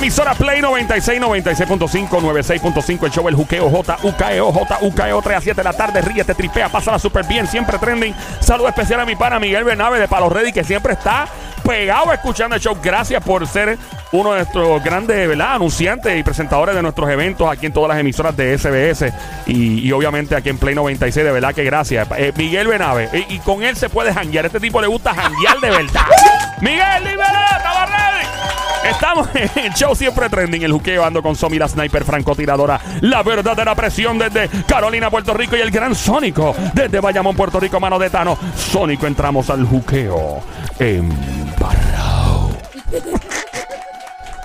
emisora 0.00 0.32
Play 0.34 0.62
96, 0.62 1.20
96.5, 1.20 2.08
96.5. 2.08 3.04
El 3.04 3.10
show 3.12 3.28
El 3.28 3.34
Juqueo 3.34 3.68
J, 3.68 3.98
UKEO, 4.02 4.50
J, 4.50 4.78
UKEO, 4.80 5.22
3 5.22 5.36
a 5.36 5.40
7 5.42 5.60
de 5.60 5.64
la 5.64 5.72
tarde. 5.74 6.00
Ríete, 6.00 6.34
tripea, 6.34 6.70
pásala 6.70 6.98
súper 6.98 7.26
bien, 7.26 7.46
siempre 7.46 7.78
trending. 7.78 8.14
Saludo 8.40 8.68
especial 8.68 9.00
a 9.00 9.04
mi 9.04 9.14
pana 9.14 9.38
Miguel 9.38 9.62
Bernabe 9.62 10.00
de 10.00 10.08
Palos 10.08 10.32
Ready, 10.32 10.52
que 10.52 10.64
siempre 10.64 10.94
está 10.94 11.28
pegado 11.62 12.14
escuchando 12.14 12.56
el 12.56 12.62
show. 12.62 12.78
Gracias 12.82 13.22
por 13.22 13.46
ser 13.46 13.78
uno 14.12 14.30
de 14.32 14.38
nuestros 14.38 14.82
grandes 14.82 15.28
¿verdad? 15.28 15.56
anunciantes 15.56 16.18
y 16.18 16.22
presentadores 16.22 16.74
de 16.74 16.80
nuestros 16.80 17.10
eventos 17.10 17.46
aquí 17.50 17.66
en 17.66 17.72
todas 17.72 17.90
las 17.90 17.98
emisoras 17.98 18.34
de 18.34 18.56
SBS 18.56 19.12
y, 19.46 19.86
y 19.86 19.92
obviamente 19.92 20.34
aquí 20.34 20.48
en 20.48 20.56
Play 20.56 20.74
96. 20.74 21.26
De 21.26 21.30
verdad 21.30 21.54
que 21.54 21.62
gracias. 21.62 22.08
Eh, 22.16 22.32
Miguel 22.36 22.68
Benave. 22.68 23.10
Y, 23.28 23.34
y 23.34 23.38
con 23.40 23.62
él 23.62 23.76
se 23.76 23.90
puede 23.90 24.14
janguear. 24.14 24.46
Este 24.46 24.60
tipo 24.60 24.80
le 24.80 24.86
gusta 24.86 25.12
janguear 25.12 25.60
de 25.60 25.70
verdad. 25.70 26.06
Miguel, 26.62 27.04
libera, 27.04 27.46
estaba 27.58 27.84
ready. 27.84 28.69
Estamos 28.84 29.28
en 29.34 29.64
el 29.66 29.74
show 29.74 29.94
siempre 29.94 30.28
trending, 30.28 30.62
el 30.62 30.72
juqueo 30.72 31.04
ando 31.04 31.22
con 31.22 31.36
Somi, 31.36 31.58
la 31.58 31.68
sniper 31.68 32.04
francotiradora, 32.04 32.80
la 33.02 33.22
verdadera 33.22 33.74
presión 33.74 34.18
desde 34.18 34.48
Carolina, 34.66 35.10
Puerto 35.10 35.34
Rico 35.34 35.56
y 35.56 35.60
el 35.60 35.70
gran 35.70 35.94
Sónico 35.94 36.54
desde 36.74 37.00
Bayamón, 37.00 37.36
Puerto 37.36 37.60
Rico, 37.60 37.78
mano 37.78 37.98
de 37.98 38.10
Tano. 38.10 38.38
Sónico, 38.56 39.06
entramos 39.06 39.50
al 39.50 39.66
juqueo 39.66 40.40
embarrado. 40.78 42.50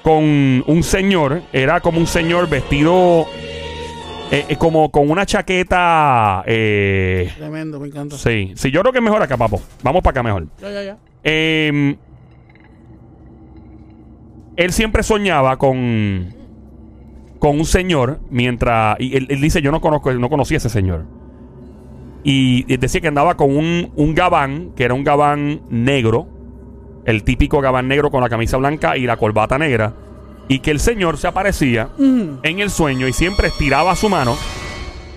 con 0.04 0.24
un 0.24 0.84
señor, 0.84 1.42
era 1.52 1.82
como 1.82 2.00
un 2.00 2.08
señor 2.08 2.48
vestido 2.48 3.26
eh, 4.32 4.46
eh, 4.50 4.56
como 4.56 4.92
con 4.92 5.10
una 5.10 5.26
chaqueta. 5.26 6.44
Eh, 6.46 7.32
Tremendo, 7.38 7.80
me 7.80 7.88
encanta. 7.88 8.16
sí, 8.18 8.54
sí, 8.56 8.70
yo 8.72 8.82
creo 8.82 8.92
que 8.94 9.00
es 9.00 9.04
mejor 9.04 9.22
acá, 9.22 9.36
papo. 9.36 9.60
Vamos 9.84 10.04
para 10.04 10.12
acá 10.12 10.24
mejor. 10.24 10.48
Ya, 10.62 10.72
ya, 10.72 10.84
ya. 10.84 10.98
Eh, 11.24 11.96
él 14.56 14.74
siempre 14.74 15.04
soñaba 15.04 15.58
con 15.58 16.34
con 17.40 17.58
un 17.60 17.66
señor 17.66 18.20
mientras 18.30 18.96
y 19.00 19.18
él, 19.18 19.28
él 19.30 19.42
dice 19.42 19.62
yo 19.62 19.72
no 19.72 19.82
conozco 19.82 20.14
no 20.14 20.30
conocía 20.30 20.56
a 20.56 20.60
ese 20.60 20.70
señor 20.70 21.06
y, 22.28 22.66
y 22.68 22.78
decía 22.78 23.00
que 23.00 23.08
andaba 23.08 23.38
con 23.38 23.56
un, 23.56 23.92
un 23.96 24.16
gabán 24.16 24.72
que 24.76 24.84
era 24.84 24.96
un 24.96 25.04
gabán 25.04 25.62
negro 25.70 26.28
el 27.06 27.24
típico 27.24 27.62
gabán 27.62 27.88
negro 27.88 28.10
con 28.10 28.22
la 28.22 28.30
camisa 28.30 28.58
blanca 28.58 28.98
y 28.98 29.06
la 29.06 29.16
corbata 29.16 29.58
negra 29.60 29.94
y 30.48 30.60
que 30.60 30.72
el 30.72 30.80
señor 30.80 31.18
se 31.18 31.28
aparecía 31.28 31.90
en 32.00 32.60
el 32.60 32.70
sueño 32.70 33.08
y 33.08 33.14
siempre 33.14 33.48
estiraba 33.48 33.96
su 33.96 34.10
mano 34.10 34.36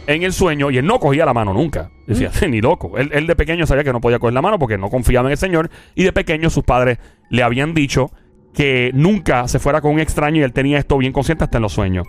en 0.06 0.22
el 0.22 0.32
sueño 0.32 0.70
y 0.70 0.78
él 0.78 0.86
no 0.86 1.00
cogía 1.00 1.26
la 1.26 1.34
mano 1.34 1.52
nunca. 1.52 1.90
Decía, 2.06 2.30
ni 2.48 2.60
loco. 2.60 2.96
Él, 2.96 3.10
él 3.12 3.26
de 3.26 3.36
pequeño 3.36 3.66
sabía 3.66 3.84
que 3.84 3.92
no 3.92 4.00
podía 4.00 4.18
coger 4.18 4.32
la 4.32 4.40
mano 4.40 4.58
porque 4.58 4.78
no 4.78 4.88
confiaba 4.88 5.28
en 5.28 5.32
el 5.32 5.38
Señor. 5.38 5.70
Y 5.94 6.04
de 6.04 6.12
pequeño 6.12 6.48
sus 6.48 6.64
padres 6.64 6.98
le 7.28 7.42
habían 7.42 7.74
dicho 7.74 8.10
que 8.54 8.90
nunca 8.94 9.48
se 9.48 9.58
fuera 9.58 9.82
con 9.82 9.92
un 9.92 10.00
extraño 10.00 10.40
y 10.40 10.44
él 10.44 10.54
tenía 10.54 10.78
esto 10.78 10.96
bien 10.96 11.12
consciente 11.12 11.44
hasta 11.44 11.58
en 11.58 11.62
los 11.62 11.72
sueños. 11.72 12.06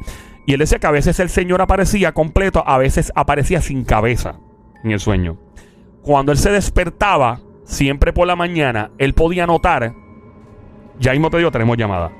Y 0.48 0.54
él 0.54 0.60
decía 0.60 0.80
que 0.80 0.88
a 0.88 0.92
veces 0.92 1.20
el 1.20 1.30
Señor 1.30 1.62
aparecía 1.62 2.14
completo, 2.14 2.64
a 2.66 2.78
veces 2.78 3.12
aparecía 3.16 3.62
sin 3.62 3.84
cabeza 3.84 4.40
en 4.84 4.92
el 4.92 5.00
sueño. 5.00 5.38
Cuando 6.02 6.32
él 6.32 6.38
se 6.38 6.52
despertaba, 6.52 7.40
siempre 7.64 8.14
por 8.14 8.28
la 8.28 8.36
mañana, 8.36 8.92
él 8.98 9.14
podía 9.14 9.46
notar. 9.46 9.94
Ya 11.00 11.12
mismo 11.12 11.30
te 11.30 11.38
digo, 11.38 11.52
tenemos 11.52 11.78
llamada. 11.78 12.12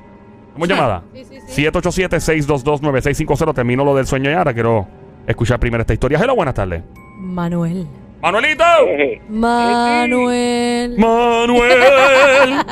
¿Tenemos 0.54 0.68
llamada? 0.68 1.04
Sí, 1.14 1.26
sí, 1.26 1.40
sí. 1.48 1.66
787-622-9650. 1.66 3.54
Termino 3.54 3.84
lo 3.84 3.96
del 3.96 4.06
sueño 4.08 4.30
y 4.30 4.34
ahora 4.34 4.54
quiero 4.54 4.88
escuchar 5.28 5.60
primero 5.60 5.82
esta 5.82 5.94
historia. 5.94 6.20
Hello, 6.22 6.36
buenas 6.36 6.54
tardes. 6.56 6.84
Manuel. 7.18 7.88
¡Manuelito! 8.22 8.64
Manuel. 9.30 10.98
¡Manuel! 10.98 12.60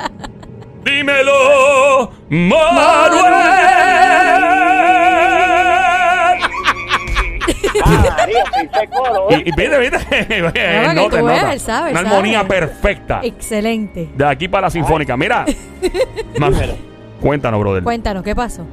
¡Dímelo! 0.83 2.11
¡Manuel! 2.29 3.46
María, 8.27 8.43
pinche 8.69 8.87
coro, 8.95 9.27
y, 9.31 9.33
y 9.35 9.43
viste, 9.43 9.79
viste. 9.79 10.35
Ahora 10.41 10.51
que 10.53 10.95
Nota, 10.95 11.19
tú 11.19 11.25
veas, 11.25 11.41
nota. 11.41 11.53
él 11.53 11.59
sabe, 11.59 11.91
Una 11.91 11.99
sabe. 12.01 12.09
armonía 12.15 12.47
perfecta. 12.47 13.19
Excelente. 13.23 14.09
De 14.15 14.25
aquí 14.25 14.47
para 14.47 14.67
la 14.67 14.69
sinfónica. 14.69 15.15
Mira. 15.17 15.45
Cuéntanos, 17.21 17.59
brother. 17.59 17.83
Cuéntanos, 17.83 18.23
¿qué 18.23 18.35
pasó? 18.35 18.65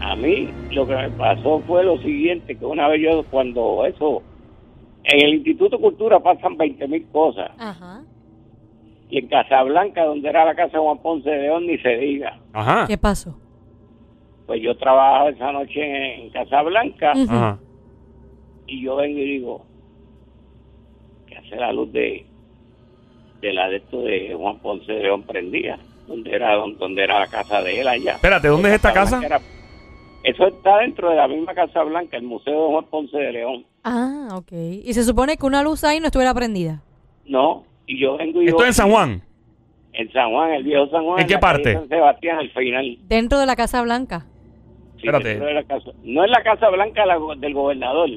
A 0.00 0.14
mí 0.14 0.50
lo 0.70 0.86
que 0.86 0.94
me 0.94 1.08
pasó 1.10 1.60
fue 1.66 1.82
lo 1.84 1.98
siguiente, 1.98 2.56
que 2.56 2.64
una 2.64 2.86
vez 2.88 3.00
yo 3.02 3.24
cuando 3.30 3.84
eso, 3.86 4.22
en 5.04 5.20
el 5.26 5.34
Instituto 5.34 5.76
de 5.76 5.82
Cultura 5.82 6.20
pasan 6.20 6.56
20 6.56 6.86
mil 6.86 7.06
cosas, 7.10 7.50
Ajá. 7.58 8.02
y 9.10 9.18
en 9.18 9.26
Casablanca, 9.28 10.04
donde 10.04 10.28
era 10.28 10.44
la 10.44 10.54
casa 10.54 10.72
de 10.74 10.78
Juan 10.78 10.98
Ponce 10.98 11.28
de 11.28 11.38
León, 11.42 11.66
ni 11.66 11.78
se 11.78 11.96
diga. 11.96 12.38
Ajá. 12.52 12.84
¿Qué 12.86 12.96
pasó? 12.96 13.36
Pues 14.46 14.62
yo 14.62 14.76
trabajaba 14.76 15.30
esa 15.30 15.50
noche 15.50 15.80
en, 15.84 16.20
en 16.26 16.30
Casablanca, 16.30 17.12
Ujú. 17.16 17.32
Ajá. 17.34 17.58
Y 18.66 18.82
yo 18.82 18.96
vengo 18.96 19.18
y 19.18 19.24
digo, 19.24 19.64
que 21.26 21.36
hace 21.36 21.56
la 21.56 21.72
luz 21.72 21.92
de, 21.92 22.26
de 23.40 23.52
la 23.52 23.68
de 23.68 23.76
esto 23.76 24.00
de 24.02 24.34
Juan 24.36 24.58
Ponce 24.58 24.92
de 24.92 25.02
León 25.02 25.22
prendida, 25.24 25.78
donde 26.06 26.30
era, 26.34 26.54
donde 26.56 27.02
era 27.02 27.18
la 27.20 27.26
casa 27.26 27.62
de 27.62 27.80
él 27.80 27.88
allá. 27.88 28.12
Espérate, 28.12 28.48
¿dónde 28.48 28.68
es 28.70 28.74
esta 28.76 28.92
casa? 28.92 29.20
Era- 29.24 29.40
eso 30.22 30.48
está 30.48 30.78
dentro 30.78 31.08
de 31.10 31.14
la 31.16 31.28
misma 31.28 31.54
Casa 31.54 31.84
Blanca, 31.84 32.16
el 32.16 32.24
Museo 32.24 32.64
de 32.66 32.72
Juan 32.72 32.84
Ponce 32.86 33.16
de 33.16 33.30
León. 33.30 33.64
Ah, 33.84 34.30
ok. 34.34 34.50
Y 34.82 34.92
se 34.92 35.04
supone 35.04 35.36
que 35.36 35.46
una 35.46 35.62
luz 35.62 35.84
ahí 35.84 36.00
no 36.00 36.06
estuviera 36.06 36.34
prendida. 36.34 36.82
No, 37.26 37.64
y 37.86 38.00
yo 38.00 38.16
vengo 38.16 38.42
y 38.42 38.46
Esto 38.48 38.62
es 38.62 38.68
en 38.68 38.74
San 38.74 38.90
Juan. 38.90 39.22
En 39.92 40.12
San 40.12 40.32
Juan, 40.32 40.52
el 40.54 40.64
viejo 40.64 40.88
San 40.88 41.04
Juan. 41.04 41.20
¿En 41.20 41.26
qué 41.28 41.38
parte? 41.38 41.74
San 41.74 41.88
Sebastián, 41.88 42.38
al 42.38 42.50
final. 42.50 42.98
Dentro 43.06 43.38
de 43.38 43.46
la 43.46 43.54
Casa 43.54 43.80
Blanca. 43.82 44.26
Sí, 44.96 45.06
Espérate. 45.06 45.28
dentro 45.28 45.46
de 45.46 45.54
la 45.54 45.62
casa. 45.62 45.90
No 46.02 46.24
es 46.24 46.30
la 46.30 46.42
Casa 46.42 46.68
Blanca 46.70 47.06
la 47.06 47.18
del 47.38 47.54
gobernador. 47.54 48.08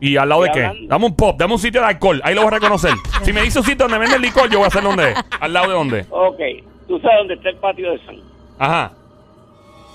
¿Y 0.00 0.16
al 0.16 0.28
lado 0.28 0.42
de 0.42 0.50
qué? 0.52 0.64
hablando. 0.64 0.88
Dame 0.88 1.06
un 1.06 1.16
pop, 1.16 1.36
dame 1.38 1.52
un 1.54 1.58
sitio 1.58 1.80
de 1.80 1.86
alcohol. 1.88 2.20
Ahí 2.24 2.34
lo 2.34 2.42
voy 2.42 2.48
a 2.48 2.54
reconocer. 2.54 2.92
si 3.22 3.32
me 3.32 3.42
dice 3.42 3.58
un 3.58 3.64
sitio 3.64 3.86
donde 3.88 3.98
venden 3.98 4.22
licor, 4.22 4.48
yo 4.50 4.58
voy 4.58 4.64
a 4.66 4.68
hacer 4.68 4.82
donde 4.82 5.10
es. 5.10 5.18
¿Al 5.40 5.52
lado 5.52 5.68
de 5.68 5.74
dónde? 5.74 6.06
Ok, 6.10 6.38
tú 6.86 6.98
sabes 7.00 7.18
dónde 7.18 7.34
está 7.34 7.48
el 7.50 7.56
patio 7.56 7.90
de 7.92 7.98
San. 8.06 8.16
Ajá. 8.60 8.92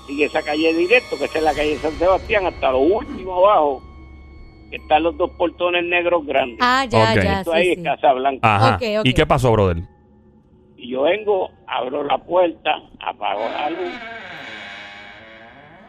sigue 0.06 0.24
esa 0.26 0.42
calle 0.42 0.72
directo, 0.74 1.16
que 1.18 1.24
es 1.24 1.42
la 1.42 1.54
calle 1.54 1.76
San 1.78 1.92
Sebastián, 1.92 2.46
hasta 2.46 2.70
lo 2.72 2.78
último 2.80 3.36
abajo, 3.46 3.82
que 4.70 4.76
están 4.76 5.02
los 5.02 5.16
dos 5.16 5.30
portones 5.38 5.84
negros 5.84 6.24
grandes. 6.26 6.58
Ah, 6.60 6.84
ya, 6.88 7.12
Ok. 7.12 7.22
ya, 7.22 7.38
Esto 7.40 7.52
sí, 7.52 7.56
ahí 7.58 7.64
sí. 7.64 7.72
es 7.72 7.84
Casa 7.84 8.12
Blanca. 8.12 8.56
Ajá. 8.56 8.74
Ok, 8.76 8.82
ok. 9.00 9.06
¿Y 9.06 9.14
qué 9.14 9.26
pasó, 9.26 9.52
brother? 9.52 9.78
Y 10.76 10.90
yo 10.90 11.02
vengo, 11.02 11.50
abro 11.66 12.04
la 12.04 12.18
puerta, 12.18 12.74
apago 13.00 13.40
la 13.48 13.70
luz. 13.70 13.92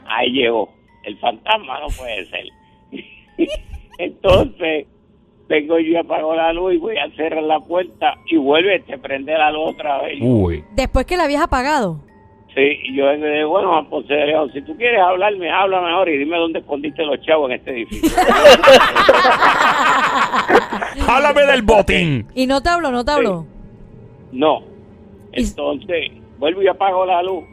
Ahí 0.08 0.32
llegó. 0.32 0.70
El 1.04 1.18
fantasma 1.20 1.80
no 1.82 1.88
puede 1.88 2.26
ser. 2.30 2.46
Entonces, 3.98 4.88
vengo 5.48 5.80
yo 5.80 5.92
y 5.92 5.96
apago 5.96 6.36
la 6.36 6.52
luz 6.54 6.74
y 6.74 6.78
voy 6.78 6.98
a 6.98 7.10
cerrar 7.16 7.44
la 7.44 7.60
puerta 7.60 8.16
y 8.26 8.38
vuelve, 8.38 8.80
te 8.82 8.98
prende 8.98 9.34
la 9.34 9.52
luz 9.52 9.74
otra 9.74 10.02
vez. 10.02 10.18
Uy. 10.22 10.64
Después 10.76 11.06
que 11.06 11.18
la 11.18 11.26
habías 11.26 11.44
apagado. 11.44 12.00
Sí, 12.56 12.80
y 12.84 12.96
yo 12.96 13.12
digo, 13.12 13.50
bueno, 13.50 13.86
León, 14.08 14.50
si 14.54 14.62
tú 14.62 14.78
quieres 14.78 15.02
hablarme, 15.02 15.52
habla 15.52 15.82
mejor 15.82 16.08
y 16.08 16.18
dime 16.18 16.38
dónde 16.38 16.60
escondiste 16.60 17.04
los 17.04 17.20
chavos 17.20 17.50
en 17.50 17.58
este 17.58 17.72
edificio. 17.72 18.18
Háblame 21.10 21.42
del 21.42 21.64
botín. 21.64 22.26
Y 22.34 22.48
no 22.48 22.62
te 22.62 22.70
habló, 22.70 22.92
no 22.92 23.04
te 23.04 23.12
habló. 23.12 23.46
No. 24.32 24.62
Entonces, 25.34 26.12
vuelvo 26.38 26.62
y 26.62 26.68
apago 26.68 27.06
la 27.06 27.22
luz. 27.24 27.44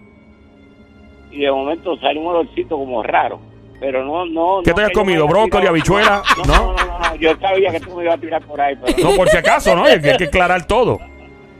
Y 1.32 1.40
de 1.40 1.50
momento 1.50 1.98
sale 1.98 2.20
un 2.20 2.28
olorcito 2.28 2.78
como 2.78 3.02
raro. 3.02 3.40
Pero 3.82 4.05
no, 4.05 4.25
no. 4.26 4.61
¿Qué 4.62 4.70
no 4.70 4.76
te 4.76 4.82
has 4.84 4.90
comido? 4.93 5.26
¿Brócoli, 5.26 5.67
habichuela? 5.67 6.23
No, 6.46 6.55
¿No? 6.55 6.73
no, 6.73 6.76
no, 6.76 7.17
Yo 7.17 7.37
sabía 7.38 7.73
que 7.73 7.81
tú 7.81 7.96
me 7.96 8.05
ibas 8.05 8.14
a 8.17 8.20
tirar 8.20 8.43
por 8.46 8.61
ahí, 8.61 8.76
pero 8.81 9.11
No, 9.11 9.17
por 9.17 9.29
si 9.29 9.37
acaso, 9.37 9.75
¿no? 9.75 9.84
Hay 9.84 10.00
que, 10.00 10.12
hay 10.12 10.17
que 10.17 10.25
aclarar 10.25 10.67
todo. 10.69 11.00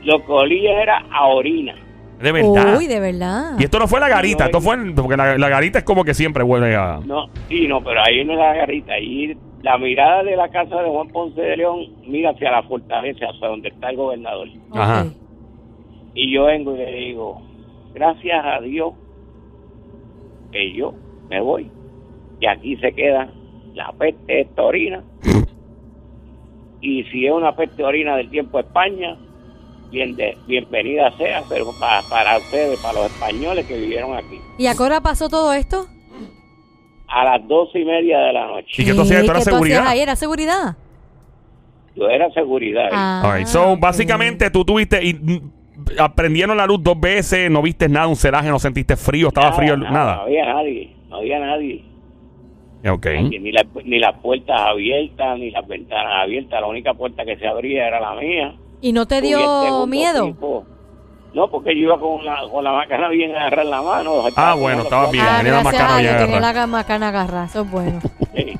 lo 0.03 0.25
que 0.25 0.31
olía 0.31 0.81
era 0.81 1.03
a 1.11 1.27
orina. 1.27 1.75
De 2.21 2.31
verdad. 2.31 2.77
Uy, 2.77 2.87
de 2.87 3.01
verdad. 3.01 3.55
Y 3.59 3.65
esto 3.65 3.77
no 3.79 3.87
fue 3.89 3.99
la 3.99 4.07
garita, 4.07 4.45
No, 4.45 4.47
esto 4.47 4.61
fue. 4.61 4.77
Porque 4.95 5.17
la, 5.17 5.37
la 5.37 5.49
garita 5.49 5.79
es 5.79 5.83
como 5.83 6.05
que 6.05 6.13
siempre 6.13 6.41
huele 6.43 6.73
a. 6.77 7.01
No, 7.05 7.27
sí, 7.49 7.67
no, 7.67 7.83
pero 7.83 7.99
ahí 8.01 8.23
no 8.23 8.31
es 8.33 8.39
la 8.39 8.53
garrita. 8.53 8.93
Ahí 8.93 9.37
la 9.61 9.77
mirada 9.77 10.23
de 10.23 10.37
la 10.37 10.47
casa 10.47 10.81
de 10.81 10.89
Juan 10.89 11.09
Ponce 11.09 11.41
de 11.41 11.57
León 11.57 11.87
mira 12.07 12.29
hacia 12.29 12.51
la 12.51 12.63
fortaleza, 12.63 13.25
hacia 13.29 13.47
donde 13.49 13.67
está 13.67 13.89
el 13.89 13.97
gobernador. 13.97 14.47
Ajá. 14.73 15.07
Y 16.13 16.33
yo 16.33 16.45
vengo 16.45 16.73
y 16.75 16.77
le 16.77 16.91
digo, 16.93 17.41
gracias 17.93 18.45
a 18.45 18.61
Dios 18.61 18.93
que 20.53 20.73
yo 20.73 20.93
me 21.29 21.41
voy. 21.41 21.69
Y 22.43 22.45
aquí 22.45 22.75
se 22.75 22.91
queda 22.91 23.29
la 23.73 23.93
peste 23.93 24.41
esta 24.41 24.63
orina. 24.63 25.01
y 26.81 27.03
si 27.05 27.25
es 27.25 27.31
una 27.31 27.55
peste 27.55 27.85
orina 27.85 28.17
del 28.17 28.29
tiempo 28.29 28.57
de 28.57 28.65
España, 28.65 29.15
bien 29.89 30.13
de, 30.17 30.37
bienvenida 30.45 31.09
sea, 31.15 31.41
pero 31.47 31.67
para, 31.79 32.01
para 32.09 32.37
ustedes, 32.37 32.77
para 32.81 32.95
los 32.95 33.05
españoles 33.05 33.65
que 33.65 33.77
vivieron 33.77 34.17
aquí. 34.17 34.41
¿Y 34.57 34.67
a 34.67 34.75
qué 34.75 34.83
hora 34.83 34.99
pasó 34.99 35.29
todo 35.29 35.53
esto? 35.53 35.85
A 37.07 37.23
las 37.23 37.47
doce 37.47 37.79
y 37.79 37.85
media 37.85 38.19
de 38.19 38.33
la 38.33 38.47
noche. 38.47 38.81
¿Y 38.81 38.85
qué 38.87 38.93
tú 38.93 39.03
hacías? 39.03 39.21
¿Esto 39.21 39.31
era 39.31 39.39
¿Qué 39.39 39.45
tú 39.45 39.51
seguridad? 39.51 39.77
hacías 39.79 39.93
ahí? 39.93 39.99
¿Era 40.01 40.15
seguridad? 40.17 40.75
Yo 41.95 42.09
era 42.09 42.29
seguridad. 42.31 42.89
Ah, 42.91 43.39
so, 43.45 43.77
básicamente 43.77 44.51
tú 44.51 44.65
tuviste. 44.65 45.01
Y, 45.01 45.13
mm, 45.13 45.51
aprendieron 45.97 46.57
la 46.57 46.65
luz 46.65 46.83
dos 46.83 46.99
veces, 46.99 47.49
no 47.49 47.61
viste 47.61 47.87
nada, 47.87 48.07
un 48.07 48.17
celaje, 48.17 48.49
no 48.49 48.59
sentiste 48.59 48.97
frío, 48.97 49.29
estaba 49.29 49.53
frío, 49.53 49.77
No 49.77 49.89
nada. 49.89 50.23
había 50.23 50.53
nadie, 50.53 50.93
no 51.07 51.15
había 51.15 51.39
nadie. 51.39 51.92
Ok. 52.85 53.05
Aquí 53.07 53.39
ni, 53.39 53.51
la- 53.51 53.65
ni 53.85 53.99
las 53.99 54.17
puertas 54.19 54.59
abiertas, 54.59 55.37
ni 55.39 55.51
las 55.51 55.65
ventanas 55.67 56.23
abiertas. 56.23 56.59
La 56.61 56.67
única 56.67 56.93
puerta 56.93 57.23
que 57.25 57.37
se 57.37 57.47
abría 57.47 57.87
era 57.87 57.99
la 57.99 58.13
mía. 58.15 58.53
¿Y 58.81 58.91
no 58.91 59.05
te 59.07 59.21
dio 59.21 59.37
segundo 59.63 59.87
miedo? 59.87 60.65
no, 61.33 61.49
porque 61.49 61.73
yo 61.75 61.83
iba 61.85 61.99
con 61.99 62.23
la, 62.25 62.41
con 62.51 62.63
la 62.63 62.73
macana 62.73 63.07
bien 63.09 63.31
agarrada 63.31 63.63
en 63.63 63.69
la 63.71 63.81
mano. 63.81 64.23
Ah, 64.35 64.53
bueno, 64.55 64.83
estaba 64.83 65.09
bien. 65.09 65.23
Ah, 65.27 65.37
tenía 65.37 65.53
la 65.53 65.61
gracias 65.61 65.81
macana 65.81 65.97
bien 65.99 66.11
Dios, 66.11 66.21
tenía 66.23 66.37
agarrada. 66.37 66.61
la 66.61 66.67
macana 66.67 67.07
agarrada. 67.09 67.45
Eso 67.45 67.61
es 67.61 67.71
bueno. 67.71 67.99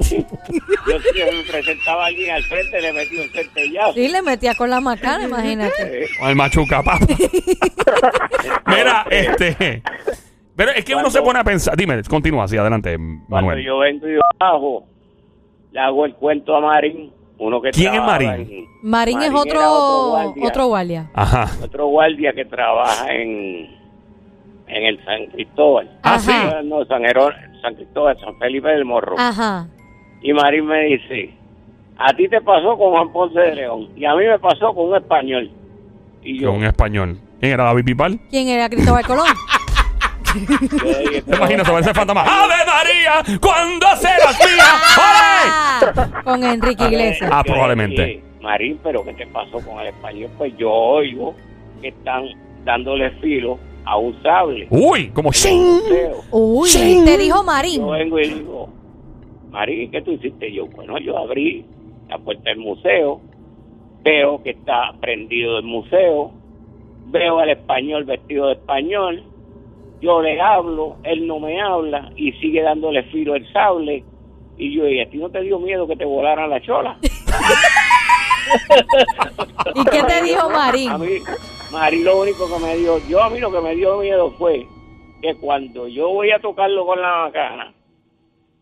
Yo 0.00 0.98
si 1.00 1.18
me 1.18 1.42
presentaba 1.50 2.04
a 2.04 2.06
alguien 2.06 2.30
al 2.34 2.42
frente, 2.44 2.80
le 2.80 2.92
metí 2.92 3.16
un 3.16 3.28
centellazo. 3.30 3.92
Sí, 3.94 4.08
le 4.08 4.22
metía 4.22 4.54
con 4.54 4.70
la 4.70 4.80
macana, 4.80 5.24
imagínate. 5.24 6.06
Con 6.18 6.28
el 6.30 6.36
machuca, 6.36 6.82
papá. 6.82 6.98
Mira, 8.66 9.06
este. 9.10 9.82
Pero 10.58 10.72
es 10.72 10.84
que 10.84 10.92
uno 10.92 11.04
Cuando- 11.04 11.18
se 11.18 11.22
pone 11.24 11.38
a 11.38 11.44
pensar. 11.44 11.76
Dime, 11.76 12.02
continúa 12.02 12.44
así, 12.44 12.56
adelante, 12.58 12.96
Cuando 12.96 13.24
Manuel. 13.28 13.64
yo 13.64 13.78
vengo 13.78 14.08
y 14.08 14.14
yo 14.14 14.20
bajo, 14.40 14.84
le 15.70 15.78
hago 15.80 16.04
el 16.04 16.14
cuento 16.16 16.56
a 16.56 16.60
Marín, 16.60 17.12
uno 17.38 17.62
que 17.62 17.70
¿Quién 17.70 17.94
es 17.94 18.02
Marín? 18.02 18.30
en- 18.30 18.66
Marín 18.82 19.22
es 19.22 19.30
otro, 19.30 19.60
otro 19.60 20.08
guardia. 20.10 20.44
otro 20.46 20.66
guardia. 20.66 21.10
Ajá. 21.14 21.46
otro 21.62 21.86
guardia 21.86 22.32
que 22.32 22.44
trabaja 22.44 23.14
en, 23.14 23.66
en 24.66 24.82
el 24.84 25.04
San 25.04 25.26
Cristóbal. 25.26 25.88
Ah, 26.02 26.14
Ajá. 26.16 26.20
sí. 26.60 26.66
No, 26.66 26.84
San, 26.86 27.04
Heró- 27.04 27.30
San 27.62 27.74
Cristóbal, 27.76 28.18
San 28.18 28.36
Felipe 28.38 28.68
del 28.68 28.84
Morro. 28.84 29.14
Ajá. 29.16 29.68
Y 30.22 30.32
Marín 30.32 30.66
me 30.66 30.80
dice, 30.86 31.34
a 31.96 32.12
ti 32.14 32.28
te 32.28 32.40
pasó 32.40 32.76
con 32.76 32.90
Juan 32.90 33.12
Ponce 33.12 33.38
de 33.38 33.54
León 33.54 33.88
y 33.96 34.04
a 34.04 34.14
mí 34.16 34.24
me 34.26 34.38
pasó 34.40 34.74
con 34.74 34.88
un 34.88 34.96
español. 34.96 35.50
Y 36.24 36.40
yo, 36.40 36.48
Con 36.50 36.58
un 36.58 36.64
español. 36.64 37.16
¿Quién 37.38 37.52
era 37.52 37.62
David 37.64 37.84
Pipal? 37.84 38.18
¿Quién 38.28 38.48
era 38.48 38.68
Cristóbal 38.68 39.06
Colón? 39.06 39.26
¿Te 41.24 41.36
imaginas 41.36 41.68
ese 41.68 41.94
fantasma? 41.94 42.22
¡Ave 42.22 42.54
María! 42.66 43.38
¡Cuando 43.40 43.86
se 43.96 44.08
las 44.08 44.38
¡Ole! 44.98 46.22
Con 46.24 46.44
Enrique 46.44 46.84
Iglesias. 46.84 47.30
Ah, 47.32 47.42
probablemente. 47.44 48.22
Marín, 48.40 48.78
pero 48.82 49.04
¿qué 49.04 49.14
te 49.14 49.26
pasó 49.26 49.58
con 49.60 49.80
el 49.80 49.88
español? 49.88 50.30
Pues 50.38 50.56
yo 50.56 50.70
oigo 50.70 51.34
que 51.80 51.88
están 51.88 52.24
dándole 52.64 53.10
filo 53.20 53.58
a 53.84 53.96
un 53.96 54.20
sable. 54.22 54.66
Uy, 54.70 55.08
como 55.10 55.32
¡shing! 55.32 55.80
Uy, 56.30 56.68
te 57.04 57.18
dijo 57.18 57.42
Marín. 57.42 57.80
Yo 57.80 57.90
vengo 57.90 58.18
y 58.18 58.28
digo, 58.28 58.68
Marín, 59.50 59.90
¿qué 59.90 60.02
tú 60.02 60.12
hiciste? 60.12 60.52
Yo, 60.52 60.66
bueno, 60.66 60.98
yo 60.98 61.16
abrí 61.18 61.64
la 62.08 62.18
puerta 62.18 62.50
del 62.50 62.58
museo, 62.58 63.20
veo 64.02 64.42
que 64.42 64.50
está 64.50 64.92
prendido 65.00 65.58
el 65.58 65.64
museo, 65.64 66.32
veo 67.06 67.38
al 67.38 67.50
español 67.50 68.04
vestido 68.04 68.48
de 68.48 68.54
español, 68.54 69.24
yo 70.00 70.20
le 70.22 70.40
hablo, 70.40 70.96
él 71.04 71.26
no 71.26 71.38
me 71.40 71.60
habla 71.60 72.10
y 72.16 72.32
sigue 72.32 72.62
dándole 72.62 73.02
filo 73.04 73.34
el 73.34 73.50
sable. 73.52 74.04
Y 74.56 74.74
yo, 74.76 74.88
¿y 74.88 75.00
a 75.00 75.08
ti 75.08 75.18
no 75.18 75.30
te 75.30 75.40
dio 75.42 75.58
miedo 75.60 75.86
que 75.86 75.96
te 75.96 76.04
volaran 76.04 76.50
la 76.50 76.60
chola? 76.60 76.98
¿Y 79.74 79.84
qué 79.84 80.02
te 80.02 80.22
dijo 80.22 80.48
Marín? 80.50 80.90
A 80.90 80.98
mí, 80.98 81.06
Marín 81.72 82.04
lo 82.04 82.20
único 82.22 82.46
que 82.52 82.64
me 82.64 82.76
dio, 82.76 82.98
yo 83.08 83.22
a 83.22 83.30
mí 83.30 83.38
lo 83.40 83.52
que 83.52 83.60
me 83.60 83.74
dio 83.76 83.98
miedo 83.98 84.30
fue 84.32 84.66
que 85.22 85.34
cuando 85.36 85.86
yo 85.88 86.08
voy 86.10 86.30
a 86.30 86.38
tocarlo 86.40 86.86
con 86.86 87.00
la 87.00 87.24
macana, 87.26 87.72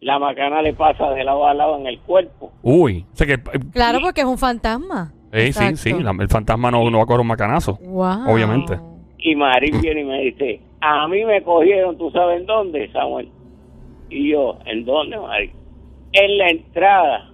la 0.00 0.18
macana 0.18 0.62
le 0.62 0.72
pasa 0.74 1.10
de 1.10 1.24
lado 1.24 1.46
a 1.46 1.54
lado 1.54 1.78
en 1.78 1.86
el 1.86 1.98
cuerpo. 2.00 2.52
Uy. 2.62 3.06
O 3.12 3.16
sea 3.16 3.26
que. 3.26 3.34
eh, 3.34 3.60
Claro, 3.72 3.98
porque 4.02 4.20
es 4.22 4.26
un 4.26 4.38
fantasma. 4.38 5.12
eh, 5.32 5.52
sí, 5.52 5.76
sí. 5.76 5.92
la- 6.02 6.14
el 6.18 6.28
fantasma 6.28 6.70
no, 6.70 6.88
no 6.90 6.98
va 6.98 7.04
a 7.04 7.06
coger 7.06 7.20
un 7.20 7.26
macanazo. 7.28 7.78
Wow. 7.82 8.28
Obviamente. 8.34 8.78
Y 9.18 9.34
Marín 9.36 9.80
viene 9.80 10.00
y 10.02 10.04
me 10.04 10.20
dice, 10.22 10.60
a 10.80 11.08
mí 11.08 11.24
me 11.24 11.42
cogieron, 11.42 11.96
¿tú 11.98 12.10
sabes 12.10 12.40
en 12.40 12.46
dónde, 12.46 12.90
Samuel? 12.92 13.28
Y 14.10 14.30
yo, 14.32 14.58
¿en 14.66 14.84
dónde, 14.84 15.18
Marín? 15.18 15.50
En 16.12 16.38
la 16.38 16.48
entrada 16.48 17.30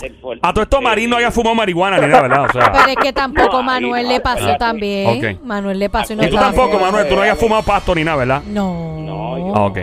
del 0.00 0.14
fuerte. 0.16 0.46
A 0.46 0.52
todo 0.52 0.62
esto, 0.64 0.80
Marín 0.82 1.08
no 1.08 1.16
había 1.16 1.30
fumado 1.30 1.54
marihuana 1.54 1.98
ni 1.98 2.06
nada, 2.08 2.22
¿verdad? 2.22 2.44
O 2.44 2.52
sea. 2.52 2.70
Pero 2.72 2.88
es 2.88 2.96
que 2.96 3.12
tampoco 3.12 3.52
No, 3.52 3.58
ahí 3.60 3.64
Manuel 3.82 4.06
no, 4.06 4.12
le 4.12 4.20
pasó 4.20 4.56
también. 4.58 5.34
Ok. 5.36 5.42
Manuel 5.42 5.78
le 5.78 5.88
pasó 5.88 6.12
y 6.12 6.16
no 6.16 6.24
Y 6.24 6.28
tú 6.30 6.36
tampoco. 6.36 6.78
Manuel, 6.78 7.08
tú 7.08 7.14
no 7.14 7.20
habías 7.22 7.38
fumado 7.38 7.62
pasto 7.62 7.94
ni 7.94 8.04
nada, 8.04 8.18
¿verdad? 8.18 8.42
No. 8.46 8.98
No, 9.00 9.38
yo- 9.38 9.52
Ah, 9.56 9.64
ok. 9.66 9.78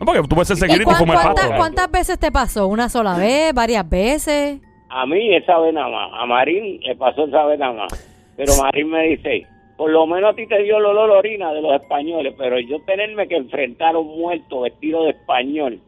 No, 0.00 0.04
porque 0.06 0.20
tú 0.22 0.34
puedes 0.34 0.48
ser 0.48 0.56
¿Y 0.58 0.60
security 0.60 0.82
y 0.82 0.84
cuán- 0.84 0.98
fumar 0.98 1.16
cuántas, 1.22 1.44
pasto. 1.46 1.56
cuántas 1.58 1.90
veces 1.90 2.18
te 2.18 2.30
pasó? 2.30 2.66
¿Una 2.66 2.88
sola 2.90 3.14
vez? 3.16 3.54
¿Varias 3.54 3.88
veces? 3.88 4.60
A 4.90 5.06
mí 5.06 5.34
esa 5.34 5.58
vez 5.60 5.72
nada 5.72 5.88
más, 5.88 6.10
a 6.12 6.26
Marín 6.26 6.78
le 6.82 6.94
pasó 6.96 7.24
esa 7.24 7.44
vez 7.46 7.58
nada 7.58 7.72
más. 7.72 8.10
Pero 8.36 8.52
Marín 8.62 8.90
me 8.90 9.02
dice, 9.08 9.46
por 9.76 9.90
lo 9.90 10.06
menos 10.06 10.32
a 10.32 10.36
ti 10.36 10.46
te 10.46 10.62
dio 10.62 10.78
el 10.78 10.84
olor 10.84 11.10
a 11.10 11.18
orina 11.18 11.52
de 11.52 11.62
los 11.62 11.80
españoles, 11.80 12.34
pero 12.38 12.58
yo 12.60 12.80
tenerme 12.80 13.28
que 13.28 13.36
enfrentar 13.36 13.94
a 13.94 13.98
un 13.98 14.18
muerto 14.18 14.62
vestido 14.62 15.04
de 15.04 15.10
español 15.10 15.80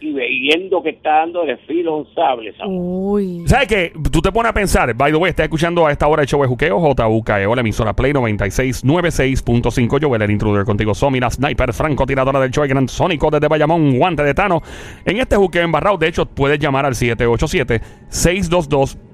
y 0.00 0.40
viendo 0.40 0.82
que 0.82 0.90
está 0.90 1.18
dando 1.18 1.44
de 1.44 1.56
filo 1.58 1.96
un 1.96 2.14
sable, 2.14 2.52
¿sabes? 2.56 2.72
Uy. 2.74 3.44
¿Sabes 3.46 3.68
qué? 3.68 3.92
Tú 4.10 4.22
te 4.22 4.32
pones 4.32 4.50
a 4.50 4.54
pensar, 4.54 4.94
by 4.94 5.12
the 5.12 5.18
way, 5.18 5.30
estás 5.30 5.44
escuchando 5.44 5.86
a 5.86 5.92
esta 5.92 6.06
hora 6.06 6.22
el 6.22 6.28
show 6.28 6.40
de 6.40 6.48
Juqueo, 6.48 6.80
JUKEO, 6.80 7.54
la 7.54 7.60
emisora 7.60 7.94
Play 7.94 8.12
9696.5. 8.12 10.00
Yo, 10.00 10.14
el 10.14 10.30
intruder 10.30 10.64
contigo, 10.64 10.94
Somi, 10.94 11.20
la 11.20 11.30
sniper 11.30 11.72
francotiradora 11.72 12.40
del 12.40 12.50
show, 12.50 12.64
el 12.64 12.70
gran 12.70 12.88
sónico 12.88 13.30
desde 13.30 13.48
Bayamón, 13.48 13.98
guante 13.98 14.22
de 14.22 14.34
Tano. 14.34 14.62
En 15.04 15.18
este 15.18 15.36
Juqueo 15.36 15.62
embarrado, 15.62 15.98
de 15.98 16.08
hecho, 16.08 16.26
puedes 16.26 16.58
llamar 16.58 16.86
al 16.86 16.94
787-622. 16.94 19.09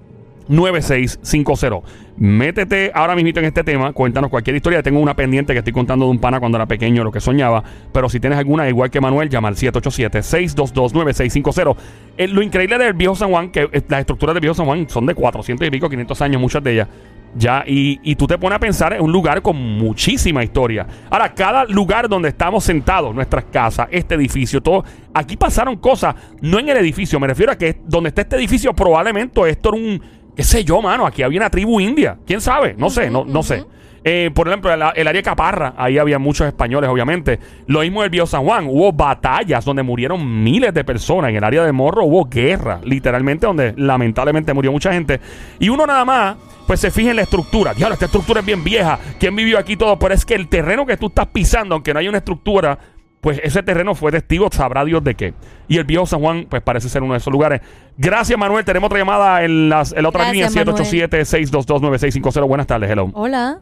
9650. 0.48 2.06
Métete 2.18 2.92
ahora 2.94 3.14
mismo 3.14 3.38
en 3.38 3.44
este 3.44 3.62
tema, 3.62 3.92
cuéntanos 3.92 4.30
cualquier 4.30 4.56
historia. 4.56 4.82
Tengo 4.82 5.00
una 5.00 5.14
pendiente 5.14 5.52
que 5.52 5.58
estoy 5.58 5.74
contando 5.74 6.06
de 6.06 6.12
un 6.12 6.18
pana 6.18 6.40
cuando 6.40 6.56
era 6.56 6.64
pequeño, 6.66 7.04
lo 7.04 7.12
que 7.12 7.20
soñaba. 7.20 7.62
Pero 7.92 8.08
si 8.08 8.18
tienes 8.20 8.38
alguna, 8.38 8.66
igual 8.68 8.90
que 8.90 8.98
Manuel, 9.00 9.28
llama 9.28 9.48
al 9.48 9.56
787-622-9650. 9.56 11.76
Eh, 12.16 12.28
lo 12.28 12.40
increíble 12.42 12.78
del 12.78 12.94
viejo 12.94 13.14
San 13.14 13.28
Juan, 13.30 13.50
que 13.50 13.68
eh, 13.70 13.82
las 13.88 14.00
estructuras 14.00 14.32
del 14.34 14.40
viejo 14.40 14.54
San 14.54 14.64
Juan 14.64 14.88
son 14.88 15.04
de 15.04 15.14
400 15.14 15.66
y 15.66 15.70
pico, 15.70 15.90
500 15.90 16.22
años, 16.22 16.40
muchas 16.40 16.62
de 16.62 16.72
ellas. 16.72 16.88
Ya, 17.34 17.64
y, 17.66 18.00
y 18.02 18.16
tú 18.16 18.26
te 18.26 18.38
pones 18.38 18.56
a 18.56 18.60
pensar 18.60 18.94
en 18.94 19.02
un 19.02 19.12
lugar 19.12 19.42
con 19.42 19.56
muchísima 19.56 20.42
historia. 20.42 20.86
Ahora, 21.10 21.34
cada 21.34 21.66
lugar 21.66 22.08
donde 22.08 22.30
estamos 22.30 22.64
sentados, 22.64 23.14
nuestras 23.14 23.44
casas, 23.44 23.88
este 23.90 24.14
edificio, 24.14 24.62
todo, 24.62 24.86
aquí 25.12 25.36
pasaron 25.36 25.76
cosas, 25.76 26.14
no 26.40 26.58
en 26.58 26.70
el 26.70 26.78
edificio, 26.78 27.20
me 27.20 27.26
refiero 27.26 27.52
a 27.52 27.56
que 27.56 27.76
donde 27.84 28.08
está 28.08 28.22
este 28.22 28.36
edificio, 28.36 28.72
probablemente 28.72 29.38
esto 29.50 29.68
era 29.68 29.76
un, 29.76 30.00
qué 30.36 30.44
sé 30.44 30.64
yo, 30.64 30.82
mano, 30.82 31.06
aquí 31.06 31.22
había 31.22 31.40
una 31.40 31.50
tribu 31.50 31.80
india, 31.80 32.18
quién 32.26 32.40
sabe, 32.40 32.74
no 32.76 32.90
sé, 32.90 33.10
no, 33.10 33.42
sé. 33.42 33.64
Eh, 34.04 34.30
por 34.32 34.46
ejemplo, 34.46 34.72
el, 34.72 34.82
área 34.82 35.12
de 35.12 35.22
Caparra, 35.22 35.74
ahí 35.76 35.98
había 35.98 36.18
muchos 36.20 36.46
españoles, 36.46 36.88
obviamente. 36.88 37.40
Lo 37.66 37.80
mismo 37.80 38.04
el 38.04 38.10
Viejo 38.10 38.26
San 38.26 38.44
Juan, 38.44 38.66
hubo 38.68 38.92
batallas 38.92 39.64
donde 39.64 39.82
murieron 39.82 40.44
miles 40.44 40.72
de 40.72 40.84
personas. 40.84 41.30
En 41.30 41.36
el 41.36 41.42
área 41.42 41.64
de 41.64 41.72
Morro 41.72 42.04
hubo 42.04 42.26
guerra, 42.26 42.80
literalmente, 42.84 43.46
donde 43.46 43.74
lamentablemente 43.76 44.54
murió 44.54 44.70
mucha 44.70 44.92
gente. 44.92 45.20
Y 45.58 45.70
uno 45.70 45.86
nada 45.86 46.04
más, 46.04 46.36
pues 46.68 46.78
se 46.78 46.92
fija 46.92 47.10
en 47.10 47.16
la 47.16 47.22
estructura. 47.22 47.74
Diablo, 47.74 47.94
esta 47.94 48.04
estructura 48.04 48.40
es 48.40 48.46
bien 48.46 48.62
vieja. 48.62 49.00
¿Quién 49.18 49.34
vivió 49.34 49.58
aquí 49.58 49.76
todo? 49.76 49.98
Pero 49.98 50.14
es 50.14 50.24
que 50.24 50.34
el 50.34 50.46
terreno 50.46 50.86
que 50.86 50.96
tú 50.96 51.06
estás 51.06 51.26
pisando, 51.26 51.74
aunque 51.74 51.92
no 51.92 51.98
hay 51.98 52.06
una 52.06 52.18
estructura, 52.18 52.78
pues 53.20 53.40
ese 53.42 53.62
terreno 53.62 53.94
fue 53.94 54.12
testigo, 54.12 54.48
sabrá 54.52 54.84
Dios 54.84 55.02
de 55.02 55.14
qué. 55.14 55.34
Y 55.68 55.78
el 55.78 55.84
viejo 55.84 56.06
San 56.06 56.20
Juan, 56.20 56.46
pues 56.48 56.62
parece 56.62 56.88
ser 56.88 57.02
uno 57.02 57.14
de 57.14 57.18
esos 57.18 57.32
lugares. 57.32 57.60
Gracias, 57.96 58.38
Manuel. 58.38 58.64
Tenemos 58.64 58.86
otra 58.86 58.98
llamada 58.98 59.42
en, 59.42 59.68
las, 59.68 59.92
en 59.92 60.02
la 60.02 60.08
otra 60.08 60.24
Gracias, 60.24 60.54
línea, 60.54 60.64
Manuel. 60.64 60.86
787-622-9650. 61.10 62.46
Buenas 62.46 62.66
tardes, 62.66 62.90
hello. 62.90 63.10
Hola. 63.14 63.58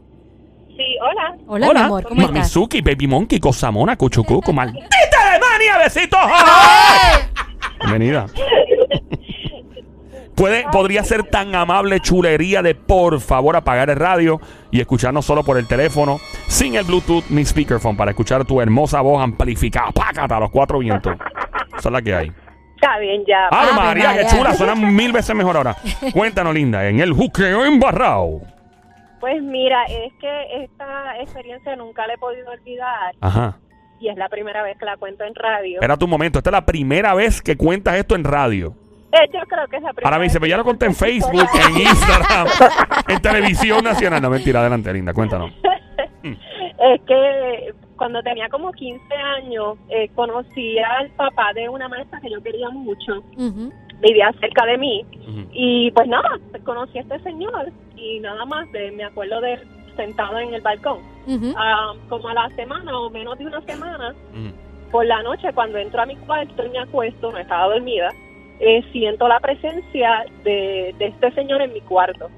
Sí, 0.76 0.82
hola. 1.00 1.36
Hola, 1.46 1.72
mi 1.72 1.80
amor. 1.80 2.02
¿Cómo 2.04 2.20
estás? 2.20 2.34
Mamizuki, 2.34 2.80
Baby 2.82 3.06
Monkey, 3.06 3.38
Cosamona, 3.38 3.96
Cuchucuco, 3.96 4.52
maldita 4.52 4.88
Alemania, 5.28 5.78
besitos. 5.78 6.20
Bienvenida. 7.80 8.26
Puede, 10.34 10.64
podría 10.72 11.04
ser 11.04 11.22
tan 11.24 11.54
amable 11.54 12.00
chulería 12.00 12.60
de 12.60 12.74
por 12.74 13.20
favor 13.20 13.56
apagar 13.56 13.88
el 13.90 13.96
radio 13.96 14.40
y 14.70 14.80
escucharnos 14.80 15.24
solo 15.24 15.44
por 15.44 15.58
el 15.58 15.66
teléfono, 15.68 16.18
sin 16.48 16.74
el 16.74 16.84
Bluetooth 16.84 17.24
ni 17.30 17.44
speakerphone, 17.44 17.96
para 17.96 18.10
escuchar 18.10 18.44
tu 18.44 18.60
hermosa 18.60 19.00
voz 19.00 19.22
amplificada, 19.22 19.92
pácata 19.92 20.36
a 20.36 20.40
los 20.40 20.50
cuatro 20.50 20.80
vientos. 20.80 21.14
Esa 21.78 21.88
es 21.88 21.92
la 21.92 22.02
que 22.02 22.14
hay. 22.14 22.32
Está 22.74 22.98
bien, 22.98 23.22
ya. 23.26 23.46
¡Ave 23.48 23.70
Ave 23.70 23.80
María, 23.80 24.16
qué 24.16 24.26
chula! 24.26 24.54
Suena 24.54 24.74
mil 24.74 25.12
veces 25.12 25.34
mejor 25.34 25.56
ahora. 25.56 25.76
Cuéntanos, 26.12 26.52
linda, 26.52 26.86
en 26.88 27.00
el 27.00 27.12
juqueo 27.12 27.64
embarrado. 27.64 28.40
Pues 29.20 29.42
mira, 29.42 29.84
es 29.84 30.12
que 30.20 30.64
esta 30.64 31.18
experiencia 31.20 31.76
nunca 31.76 32.06
la 32.06 32.14
he 32.14 32.18
podido 32.18 32.50
olvidar 32.50 33.14
Ajá. 33.22 33.56
y 33.98 34.08
es 34.08 34.16
la 34.18 34.28
primera 34.28 34.62
vez 34.62 34.76
que 34.76 34.84
la 34.84 34.98
cuento 34.98 35.24
en 35.24 35.34
radio. 35.34 35.76
Espérate 35.76 36.04
un 36.04 36.10
momento, 36.10 36.38
esta 36.40 36.50
es 36.50 36.52
la 36.52 36.66
primera 36.66 37.14
vez 37.14 37.40
que 37.40 37.56
cuentas 37.56 37.94
esto 37.96 38.16
en 38.16 38.24
radio. 38.24 38.74
Eh, 39.14 39.30
yo 39.32 39.40
creo 39.46 39.66
que 39.68 39.76
es 39.76 39.82
la 39.82 39.92
primera 39.92 40.08
Ahora 40.08 40.18
me 40.18 40.24
dice, 40.24 40.40
pero 40.40 40.50
ya 40.50 40.56
lo 40.56 40.64
conté 40.64 40.86
en 40.86 40.94
Facebook, 40.94 41.48
en 41.54 41.80
Instagram, 41.80 42.48
en 43.08 43.22
televisión 43.22 43.84
nacional. 43.84 44.20
No, 44.20 44.30
mentira, 44.30 44.60
adelante, 44.60 44.92
linda, 44.92 45.12
cuéntanos. 45.12 45.52
Es 46.24 47.00
que 47.02 47.72
cuando 47.96 48.22
tenía 48.22 48.48
como 48.48 48.72
15 48.72 49.14
años, 49.14 49.78
eh, 49.88 50.10
conocí 50.14 50.78
al 50.78 51.08
papá 51.10 51.52
de 51.54 51.68
una 51.68 51.88
maestra 51.88 52.20
que 52.20 52.30
yo 52.30 52.42
quería 52.42 52.68
mucho. 52.70 53.22
Vivía 54.00 54.32
cerca 54.40 54.66
de 54.66 54.76
mí. 54.76 55.04
Y 55.52 55.90
pues 55.92 56.08
nada, 56.08 56.28
conocí 56.64 56.98
a 56.98 57.02
este 57.02 57.20
señor 57.20 57.70
y 57.96 58.20
nada 58.20 58.44
más 58.44 58.70
de, 58.72 58.90
me 58.92 59.04
acuerdo 59.04 59.40
de 59.40 59.54
él 59.54 59.60
sentado 59.96 60.38
en 60.38 60.52
el 60.52 60.60
balcón. 60.62 60.98
Ah, 61.56 61.92
como 62.08 62.28
a 62.28 62.34
la 62.34 62.48
semana 62.56 62.98
o 62.98 63.08
menos 63.08 63.38
de 63.38 63.46
una 63.46 63.60
semana, 63.62 64.14
por 64.90 65.06
la 65.06 65.22
noche 65.22 65.52
cuando 65.54 65.78
entro 65.78 66.02
a 66.02 66.06
mi 66.06 66.16
cuarto 66.16 66.66
y 66.66 66.70
me 66.70 66.80
acuesto, 66.80 67.32
no 67.32 67.38
estaba 67.38 67.74
dormida, 67.74 68.10
eh, 68.60 68.82
siento 68.92 69.26
la 69.28 69.40
presencia 69.40 70.24
de, 70.44 70.94
de 70.98 71.06
este 71.06 71.32
señor 71.32 71.60
en 71.62 71.72
mi 71.72 71.80
cuarto, 71.82 72.28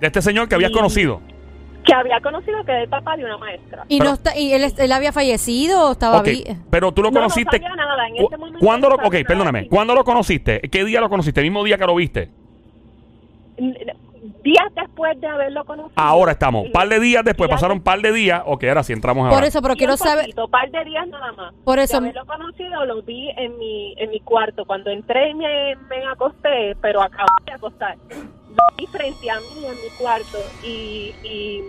De 0.00 0.06
este 0.08 0.20
señor 0.22 0.48
que 0.48 0.54
habías 0.56 0.70
Sí. 0.70 0.76
conocido. 0.76 1.20
que 1.84 1.92
había 1.92 2.18
conocido 2.20 2.64
que 2.64 2.72
era 2.72 2.82
el 2.82 2.88
papá 2.88 3.14
de 3.14 3.24
una 3.26 3.36
maestra. 3.36 3.84
¿Y, 3.88 3.98
Pero- 3.98 4.08
no 4.10 4.14
está, 4.16 4.34
y 4.38 4.52
él, 4.54 4.64
él 4.78 4.92
había 4.92 5.12
fallecido 5.12 5.88
o 5.88 5.92
estaba 5.92 6.20
Ok, 6.20 6.26
vi- 6.28 6.44
pero 6.70 6.92
tú 6.92 7.02
lo 7.02 7.10
No, 7.10 7.16
no 7.16 7.20
conociste. 7.20 7.58
sabía 7.58 7.76
nada, 7.76 8.08
en 8.08 8.16
ese 8.24 8.36
momento 8.38 8.58
¿Cuándo 8.60 8.88
no 8.88 8.96
lo, 8.96 9.02
ok, 9.06 9.12
nada, 9.12 9.24
perdóname. 9.28 9.68
¿Cuándo 9.68 9.94
lo 9.94 10.02
conociste? 10.02 10.60
¿Qué 10.62 10.82
día 10.84 11.00
lo 11.02 11.10
conociste? 11.10 11.40
¿El 11.40 11.46
mismo 11.46 11.62
día 11.62 11.76
que 11.76 11.84
lo 11.86 11.94
viste? 11.94 12.30
Días 14.44 14.66
después 14.76 15.18
de 15.20 15.26
haberlo 15.26 15.64
conocido. 15.64 15.94
Ahora 15.96 16.32
estamos. 16.32 16.66
Y- 16.66 16.70
Par 16.70 16.86
de 16.88 17.00
días 17.00 17.24
después, 17.24 17.48
días 17.48 17.56
pasaron 17.56 17.78
un 17.78 17.82
par 17.82 18.00
de 18.00 18.12
días. 18.12 18.42
Ok, 18.44 18.64
ahora 18.64 18.82
sí 18.82 18.92
entramos 18.92 19.24
ahora. 19.24 19.36
Por 19.36 19.44
eso, 19.44 19.62
pero 19.62 19.74
quiero 19.74 19.96
saber. 19.96 20.26
poquito, 20.26 20.48
par 20.48 20.70
de 20.70 20.84
días 20.84 21.08
nada 21.08 21.32
más. 21.32 21.54
Por 21.64 21.78
De 21.78 21.84
eso. 21.84 21.96
haberlo 21.96 22.26
conocido 22.26 22.84
lo 22.84 23.02
vi 23.02 23.30
en 23.38 23.58
mi 23.58 23.94
en 23.96 24.10
mi 24.10 24.20
cuarto. 24.20 24.64
Cuando 24.66 24.90
entré 24.90 25.30
y 25.30 25.34
me, 25.34 25.74
me 25.88 26.04
acosté, 26.06 26.76
pero 26.82 27.02
acabo 27.02 27.28
de 27.46 27.52
acostar. 27.54 27.96
Lo 28.10 28.76
vi 28.76 28.86
frente 28.86 29.30
a 29.30 29.40
mí 29.40 29.64
en 29.66 29.72
mi 29.72 29.88
cuarto 29.98 30.38
y, 30.62 31.14
y 31.24 31.62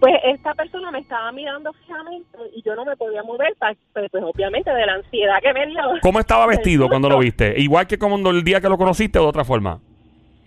pues 0.00 0.14
esta 0.24 0.54
persona 0.54 0.90
me 0.90 0.98
estaba 0.98 1.30
mirando 1.30 1.72
fijamente 1.74 2.38
y 2.54 2.62
yo 2.62 2.74
no 2.74 2.84
me 2.84 2.96
podía 2.96 3.22
mover, 3.22 3.54
pues, 3.92 4.10
pues 4.10 4.24
obviamente 4.24 4.70
de 4.72 4.86
la 4.86 4.94
ansiedad 4.94 5.36
que 5.42 5.52
me 5.52 5.66
dio. 5.66 5.80
¿Cómo 6.02 6.18
estaba 6.18 6.46
vestido 6.48 6.88
cuando 6.88 7.08
lo 7.08 7.18
viste? 7.18 7.54
¿Igual 7.60 7.86
que 7.86 7.98
como 7.98 8.16
el 8.30 8.42
día 8.42 8.60
que 8.60 8.68
lo 8.68 8.76
conociste 8.76 9.18
o 9.18 9.22
de 9.22 9.28
otra 9.28 9.44
forma? 9.44 9.78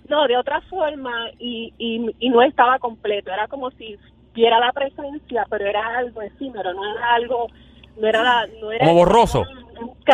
No, 0.10 0.28
de 0.28 0.38
otra 0.38 0.62
forma 0.70 1.12
y, 1.40 1.74
y, 1.78 2.06
y 2.20 2.30
no 2.30 2.42
estaba 2.42 2.78
completo. 2.80 3.32
Era 3.32 3.48
como 3.48 3.72
si 3.72 3.98
viera 4.34 4.60
la 4.60 4.72
presencia, 4.72 5.46
pero 5.50 5.66
era 5.66 5.98
algo 5.98 6.22
efímero, 6.22 6.74
no 6.74 6.82
era 6.96 7.14
algo, 7.16 7.48
no 7.98 8.08
era, 8.08 8.22
la- 8.24 8.48
no 8.62 8.72
era 8.72 8.86
Como 8.86 8.96
borroso. 9.00 9.46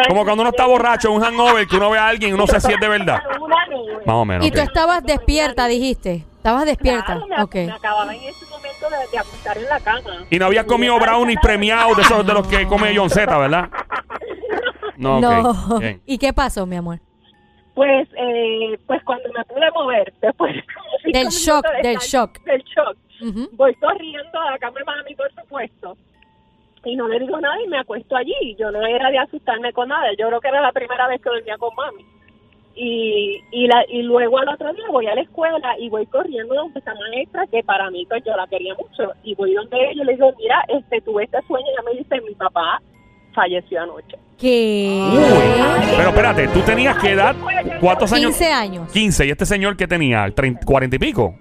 Como 0.07 0.23
cuando 0.23 0.41
uno 0.41 0.49
está 0.51 0.65
borracho, 0.67 1.11
un 1.11 1.21
hangover, 1.21 1.67
que 1.67 1.75
uno 1.77 1.89
ve 1.89 1.97
a 1.97 2.07
alguien 2.07 2.31
y 2.31 2.33
uno 2.33 2.47
se 2.47 2.59
siente 2.61 2.87
verdad. 2.87 3.19
Más 4.05 4.15
o 4.15 4.25
menos. 4.25 4.45
Y 4.45 4.51
tú 4.51 4.59
ok. 4.59 4.67
estabas 4.67 5.03
despierta, 5.03 5.67
dijiste. 5.67 6.25
Estabas 6.37 6.65
despierta. 6.65 7.05
Claro, 7.17 7.27
me, 7.27 7.43
ok. 7.43 7.55
me 7.55 7.71
acababa 7.73 8.15
en 8.15 8.23
ese 8.23 8.45
momento 8.45 8.89
de, 8.89 9.11
de 9.11 9.17
acostar 9.17 9.57
en 9.57 9.65
la 9.65 9.79
cama. 9.81 10.25
Y 10.29 10.39
no 10.39 10.45
habías 10.45 10.65
comido 10.65 10.97
brownies 10.99 11.39
premiados 11.41 11.97
de 11.97 12.03
esos 12.03 12.25
de 12.25 12.33
los 12.33 12.47
que 12.47 12.65
come 12.67 12.93
John 12.95 13.09
Z, 13.09 13.37
¿verdad? 13.37 13.69
No. 14.97 15.21
No. 15.21 15.79
Bien. 15.79 16.01
¿Y 16.05 16.17
qué 16.17 16.33
pasó, 16.33 16.65
mi 16.65 16.75
amor? 16.75 16.99
Pues, 17.75 18.09
eh, 18.17 18.77
pues 18.87 19.01
cuando 19.03 19.29
me 19.31 19.43
pude 19.45 19.71
mover, 19.71 20.13
después 20.21 20.53
Del 21.05 21.27
shock, 21.29 21.65
de 21.81 21.87
del 21.89 21.97
estar- 21.97 22.27
shock. 22.27 22.43
Del 22.43 22.63
shock. 22.63 22.97
Voy 23.53 23.73
corriendo 23.75 24.39
a 24.39 24.51
la 24.51 24.57
cama 24.59 24.79
de 24.79 24.85
mami, 24.85 25.15
por 25.15 25.31
supuesto. 25.33 25.97
Y 26.85 26.95
no 26.95 27.07
le 27.09 27.19
digo 27.19 27.39
nada 27.41 27.61
y 27.61 27.67
me 27.67 27.77
acuesto 27.79 28.15
allí. 28.15 28.33
Yo 28.57 28.71
no 28.71 28.85
era 28.85 29.09
de 29.11 29.17
asustarme 29.19 29.73
con 29.73 29.89
nada. 29.89 30.07
Yo 30.17 30.27
creo 30.27 30.39
que 30.41 30.47
era 30.47 30.61
la 30.61 30.71
primera 30.71 31.07
vez 31.07 31.21
que 31.21 31.29
dormía 31.29 31.57
con 31.57 31.75
mami. 31.75 32.05
Y, 32.75 33.41
y, 33.51 33.67
la, 33.67 33.83
y 33.89 34.03
luego 34.03 34.39
al 34.39 34.47
otro 34.47 34.71
día 34.73 34.85
voy 34.89 35.07
a 35.07 35.15
la 35.15 35.21
escuela 35.21 35.75
y 35.77 35.89
voy 35.89 36.05
corriendo 36.05 36.55
donde 36.55 36.79
esta 36.79 36.93
maestra, 36.95 37.45
que 37.47 37.61
para 37.63 37.89
mí 37.89 38.05
pues 38.05 38.23
yo 38.23 38.33
la 38.37 38.47
quería 38.47 38.73
mucho. 38.75 39.11
Y 39.23 39.35
voy 39.35 39.53
donde 39.53 39.77
ella 39.91 40.01
y 40.03 40.05
le 40.05 40.13
digo, 40.13 40.31
mira, 40.37 40.63
este 40.69 41.01
tuve 41.01 41.25
este 41.25 41.41
sueño. 41.47 41.65
Y 41.67 41.71
ella 41.71 41.81
me 41.83 41.97
dice, 41.99 42.21
mi 42.21 42.35
papá 42.35 42.81
falleció 43.33 43.81
anoche. 43.83 44.17
¿Qué? 44.37 45.01
Uy. 45.11 45.93
Pero 45.97 46.09
espérate, 46.09 46.47
¿tú 46.49 46.61
tenías 46.61 46.97
qué 46.97 47.11
edad? 47.11 47.35
¿Cuántos 47.81 48.11
años? 48.13 48.31
15 48.31 48.51
años. 48.51 48.91
15. 48.91 49.25
¿Y 49.25 49.29
este 49.31 49.45
señor 49.45 49.75
que 49.77 49.87
tenía? 49.87 50.25
¿30, 50.27 50.61
¿40 50.61 50.93
y 50.95 50.99
pico? 50.99 51.35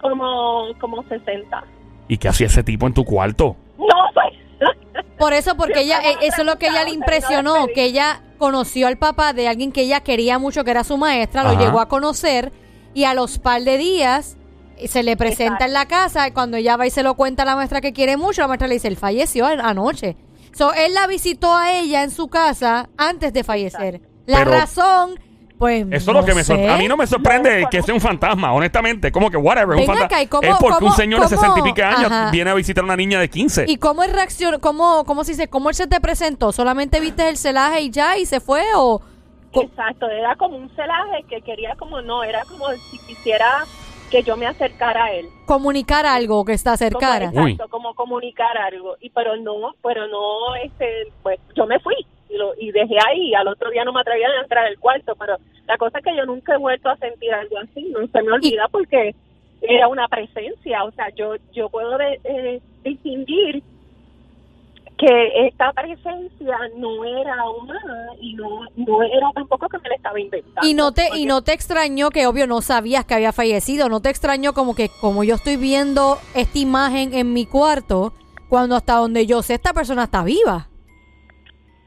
Como, 0.00 0.68
como 0.80 1.02
60. 1.04 1.64
¿Y 2.08 2.16
qué 2.16 2.28
hacía 2.28 2.46
ese 2.46 2.62
tipo 2.62 2.86
en 2.86 2.94
tu 2.94 3.04
cuarto? 3.04 3.56
No, 3.78 3.86
pues. 4.14 4.34
Por 5.18 5.32
eso, 5.32 5.56
porque 5.56 5.80
ella, 5.80 5.98
eh, 6.00 6.16
eso 6.22 6.40
es 6.42 6.46
lo 6.46 6.56
que 6.56 6.68
ella 6.68 6.84
le 6.84 6.90
impresionó, 6.90 7.66
que 7.74 7.84
ella 7.84 8.22
conoció 8.38 8.86
al 8.86 8.96
papá 8.98 9.32
de 9.32 9.48
alguien 9.48 9.72
que 9.72 9.82
ella 9.82 10.00
quería 10.00 10.38
mucho, 10.38 10.64
que 10.64 10.70
era 10.70 10.84
su 10.84 10.96
maestra, 10.96 11.42
lo 11.42 11.50
Ajá. 11.50 11.60
llegó 11.60 11.80
a 11.80 11.88
conocer 11.88 12.52
y 12.94 13.04
a 13.04 13.14
los 13.14 13.38
par 13.40 13.62
de 13.62 13.76
días 13.78 14.38
eh, 14.78 14.86
se 14.88 15.02
le 15.02 15.16
presenta 15.16 15.64
en 15.66 15.72
la 15.72 15.86
casa 15.86 16.28
y 16.28 16.30
cuando 16.30 16.56
ella 16.56 16.76
va 16.76 16.86
y 16.86 16.90
se 16.90 17.02
lo 17.02 17.14
cuenta 17.14 17.42
a 17.42 17.46
la 17.46 17.56
maestra 17.56 17.80
que 17.80 17.92
quiere 17.92 18.16
mucho, 18.16 18.42
la 18.42 18.48
maestra 18.48 18.68
le 18.68 18.74
dice, 18.74 18.86
él 18.88 18.96
falleció 18.96 19.44
an- 19.46 19.60
anoche. 19.60 20.16
So, 20.58 20.72
él 20.74 20.92
la 20.92 21.06
visitó 21.06 21.54
a 21.54 21.72
ella 21.72 22.02
en 22.02 22.10
su 22.10 22.26
casa 22.26 22.88
antes 22.96 23.32
de 23.32 23.44
fallecer. 23.44 24.00
La 24.26 24.38
Pero- 24.38 24.50
razón, 24.50 25.20
pues 25.56 25.82
Eso 25.86 25.94
es 25.96 26.06
no 26.08 26.12
lo 26.14 26.24
que 26.24 26.34
me 26.34 26.40
sé. 26.42 26.48
sorprende. 26.48 26.72
A 26.74 26.76
mí 26.78 26.88
no 26.88 26.96
me 26.96 27.06
sorprende 27.06 27.66
que 27.70 27.80
sea 27.80 27.94
un 27.94 28.00
fantasma, 28.00 28.52
honestamente. 28.52 29.12
Como 29.12 29.30
que 29.30 29.36
whatever, 29.36 29.76
es 29.76 29.82
un 29.82 29.86
fantasma. 29.86 30.06
acá, 30.06 30.22
¿y 30.22 30.26
cómo- 30.26 30.42
es 30.42 30.56
porque 30.58 30.74
un 30.74 30.78
cómo- 30.80 30.94
señor 30.96 31.20
de 31.20 31.26
cómo? 31.36 31.40
60 31.40 31.60
y 31.60 31.62
pico 31.72 31.86
años 31.86 32.10
Ajá. 32.10 32.30
viene 32.32 32.50
a 32.50 32.54
visitar 32.54 32.82
a 32.82 32.86
una 32.86 32.96
niña 32.96 33.20
de 33.20 33.30
15. 33.30 33.66
¿Y 33.68 33.76
cómo 33.76 34.02
él 34.02 34.12
reaccionó? 34.12 34.58
¿Cómo, 34.58 35.04
cómo 35.04 35.22
se 35.22 35.30
dice? 35.32 35.46
¿Cómo 35.48 35.68
él 35.68 35.76
se 35.76 35.86
te 35.86 36.00
presentó? 36.00 36.50
¿Solamente 36.50 36.98
viste 36.98 37.28
el 37.28 37.36
celaje 37.36 37.82
y 37.82 37.90
ya 37.90 38.18
y 38.18 38.26
se 38.26 38.40
fue? 38.40 38.64
¿O 38.74 39.00
Co- 39.52 39.62
Exacto, 39.62 40.06
era 40.10 40.34
como 40.36 40.56
un 40.56 40.68
celaje 40.76 41.24
que 41.30 41.40
quería 41.40 41.74
como 41.76 42.02
no, 42.02 42.22
era 42.24 42.44
como 42.44 42.66
si 42.90 42.98
quisiera 43.06 43.64
que 44.10 44.22
yo 44.22 44.36
me 44.36 44.46
acercara 44.46 45.04
a 45.04 45.12
él. 45.12 45.26
comunicar 45.46 46.04
algo 46.06 46.44
que 46.44 46.52
está 46.52 46.70
Como, 46.72 46.78
cercana? 46.78 47.24
exacto, 47.26 47.42
Uy. 47.64 47.68
como 47.70 47.94
comunicar 47.94 48.56
algo. 48.58 48.96
Y 49.00 49.10
pero 49.10 49.36
no, 49.36 49.74
pero 49.82 50.06
no, 50.08 50.54
este, 50.62 51.08
pues 51.22 51.38
yo 51.54 51.66
me 51.66 51.78
fui. 51.80 51.94
y, 52.30 52.36
lo, 52.36 52.52
y 52.58 52.70
dejé 52.72 52.96
ahí. 53.06 53.34
Al 53.34 53.48
otro 53.48 53.70
día 53.70 53.84
no 53.84 53.92
me 53.92 54.00
atrevía 54.00 54.28
a 54.28 54.42
entrar 54.42 54.66
al 54.66 54.78
cuarto, 54.78 55.14
pero 55.18 55.36
la 55.66 55.76
cosa 55.78 55.98
es 55.98 56.04
que 56.04 56.16
yo 56.16 56.26
nunca 56.26 56.54
he 56.54 56.58
vuelto 56.58 56.88
a 56.90 56.96
sentir 56.98 57.32
algo 57.32 57.56
así. 57.58 57.84
No 57.90 58.06
se 58.06 58.22
me 58.22 58.32
olvida 58.32 58.68
porque 58.70 59.14
era 59.62 59.88
una 59.88 60.06
presencia. 60.08 60.84
O 60.84 60.90
sea, 60.92 61.08
yo, 61.14 61.34
yo 61.52 61.68
puedo 61.70 61.96
de- 61.98 62.20
eh, 62.24 62.60
distinguir 62.84 63.62
que 64.98 65.46
esta 65.46 65.72
presencia 65.72 66.58
no 66.76 67.04
era 67.04 67.48
humana 67.48 68.08
y 68.20 68.34
no, 68.34 68.62
no 68.76 69.02
era 69.02 69.30
tampoco 69.32 69.68
que 69.68 69.78
me 69.78 69.88
la 69.90 69.94
estaba 69.94 70.18
inventando. 70.20 70.68
Y 70.68 70.74
no 70.74 70.92
te 70.92 71.08
y 71.16 71.24
no 71.24 71.42
te 71.42 71.52
extrañó 71.52 72.10
que 72.10 72.26
obvio 72.26 72.48
no 72.48 72.60
sabías 72.62 73.04
que 73.04 73.14
había 73.14 73.32
fallecido, 73.32 73.88
no 73.88 74.00
te 74.00 74.10
extrañó 74.10 74.54
como 74.54 74.74
que 74.74 74.90
como 75.00 75.22
yo 75.22 75.36
estoy 75.36 75.56
viendo 75.56 76.18
esta 76.34 76.58
imagen 76.58 77.14
en 77.14 77.32
mi 77.32 77.46
cuarto 77.46 78.12
cuando 78.48 78.74
hasta 78.74 78.94
donde 78.94 79.24
yo 79.26 79.40
sé 79.42 79.54
esta 79.54 79.72
persona 79.72 80.04
está 80.04 80.24
viva. 80.24 80.68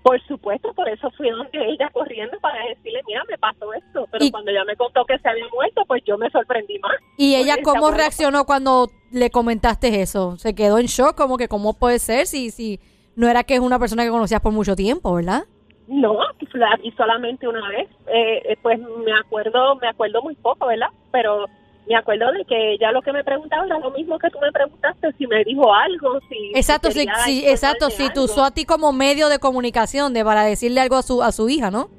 Por 0.03 0.19
supuesto, 0.25 0.73
por 0.73 0.89
eso 0.89 1.11
fui 1.11 1.29
donde 1.29 1.59
ella 1.63 1.87
corriendo 1.93 2.35
para 2.39 2.57
decirle, 2.65 3.01
mira, 3.05 3.21
me 3.29 3.37
pasó 3.37 3.71
esto. 3.73 4.07
Pero 4.11 4.25
Y- 4.25 4.31
cuando 4.31 4.49
ella 4.49 4.63
me 4.65 4.75
contó 4.75 5.05
que 5.05 5.19
se 5.19 5.29
había 5.29 5.45
muerto, 5.53 5.83
pues 5.85 6.01
yo 6.07 6.17
me 6.17 6.27
sorprendí 6.31 6.79
más. 6.79 6.93
Y 7.17 7.35
ella 7.35 7.57
cómo 7.63 7.91
reaccionó 7.91 8.45
cuando 8.45 8.89
le 9.11 9.29
comentaste 9.29 10.01
eso? 10.01 10.37
Se 10.37 10.55
quedó 10.55 10.79
en 10.79 10.87
shock 10.87 11.15
como 11.15 11.37
que 11.37 11.47
cómo 11.47 11.73
puede 11.73 11.99
ser 11.99 12.25
si 12.25 12.49
si 12.49 12.79
no 13.15 13.27
era 13.27 13.43
que 13.43 13.55
es 13.55 13.59
una 13.59 13.79
persona 13.79 14.03
que 14.03 14.09
conocías 14.09 14.41
por 14.41 14.51
mucho 14.51 14.75
tiempo, 14.75 15.13
¿verdad? 15.13 15.43
No, 15.87 16.17
la 16.53 16.77
vi 16.77 16.91
solamente 16.91 17.47
una 17.47 17.67
vez. 17.69 17.89
Eh, 18.07 18.41
eh, 18.45 18.57
pues 18.61 18.79
me 18.79 19.13
acuerdo, 19.13 19.75
me 19.75 19.87
acuerdo 19.87 20.21
muy 20.21 20.35
poco, 20.35 20.67
¿verdad? 20.67 20.87
Pero 21.11 21.45
me 21.87 21.95
acuerdo 21.95 22.31
de 22.31 22.45
que 22.45 22.73
ella 22.73 22.91
lo 22.91 23.01
que 23.01 23.11
me 23.11 23.23
preguntaba 23.23 23.65
era 23.65 23.79
lo 23.79 23.91
mismo 23.91 24.17
que 24.17 24.29
tú 24.29 24.39
me 24.39 24.51
preguntaste, 24.51 25.11
si 25.17 25.27
me 25.27 25.43
dijo 25.43 25.73
algo, 25.73 26.19
si... 26.29 26.51
Exacto, 26.55 26.91
si 26.91 26.99
sí, 26.99 26.99
quería 26.99 27.15
sí, 27.23 27.31
informarme 27.31 27.51
exacto, 27.51 27.89
sí, 27.89 28.03
te 28.13 28.19
algo. 28.19 28.23
usó 28.23 28.43
a 28.43 28.51
ti 28.51 28.65
como 28.65 28.93
medio 28.93 29.27
de 29.29 29.39
comunicación 29.39 30.13
de 30.13 30.23
para 30.23 30.43
decirle 30.43 30.81
algo 30.81 30.95
a 30.95 31.01
su 31.01 31.21
a 31.23 31.31
su 31.31 31.49
hija, 31.49 31.71
¿no? 31.71 31.89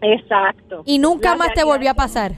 Exacto. 0.00 0.82
Y 0.86 0.98
nunca 0.98 1.30
La 1.30 1.36
más 1.36 1.54
te 1.54 1.64
volvió 1.64 1.90
a 1.90 1.94
pasar. 1.94 2.32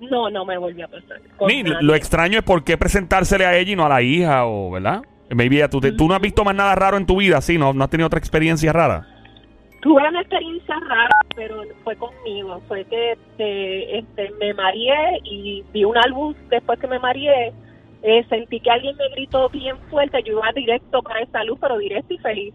No, 0.00 0.28
no 0.30 0.44
me 0.44 0.58
volvió 0.58 0.86
a 0.86 0.88
pasar. 0.88 1.20
Ni, 1.46 1.62
lo 1.62 1.94
extraño 1.94 2.38
es 2.38 2.44
por 2.44 2.64
qué 2.64 2.76
presentársele 2.76 3.46
a 3.46 3.56
ella 3.56 3.72
y 3.72 3.76
no 3.76 3.86
a 3.86 3.88
la 3.88 4.02
hija, 4.02 4.46
o 4.46 4.70
¿verdad? 4.70 5.02
Maybe 5.34 5.56
ya 5.56 5.68
tú, 5.68 5.80
te- 5.80 5.92
tú 5.92 6.08
no 6.08 6.14
has 6.14 6.20
visto 6.20 6.44
más 6.44 6.54
nada 6.54 6.74
raro 6.74 6.96
en 6.96 7.06
tu 7.06 7.16
vida, 7.16 7.40
sí, 7.40 7.58
no, 7.58 7.72
no 7.72 7.84
has 7.84 7.90
tenido 7.90 8.06
otra 8.06 8.18
experiencia 8.18 8.72
rara. 8.72 9.06
Tuve 9.80 10.06
una 10.08 10.20
experiencia 10.20 10.76
rara, 10.88 11.10
pero 11.34 11.62
fue 11.82 11.96
conmigo. 11.96 12.60
Fue 12.68 12.84
que 12.84 13.12
este, 13.12 13.98
este, 13.98 14.30
me 14.38 14.54
mareé 14.54 15.18
y 15.24 15.64
vi 15.72 15.84
una 15.84 16.02
luz 16.06 16.36
después 16.50 16.78
que 16.78 16.86
me 16.86 17.00
mareé. 17.00 17.52
Eh, 18.04 18.24
sentí 18.28 18.60
que 18.60 18.70
alguien 18.70 18.96
me 18.96 19.08
gritó 19.10 19.48
bien 19.48 19.76
fuerte. 19.90 20.22
Yo 20.24 20.34
iba 20.34 20.52
directo 20.54 21.02
para 21.02 21.20
esa 21.20 21.42
luz, 21.42 21.58
pero 21.60 21.78
directo 21.78 22.14
y 22.14 22.18
feliz. 22.18 22.54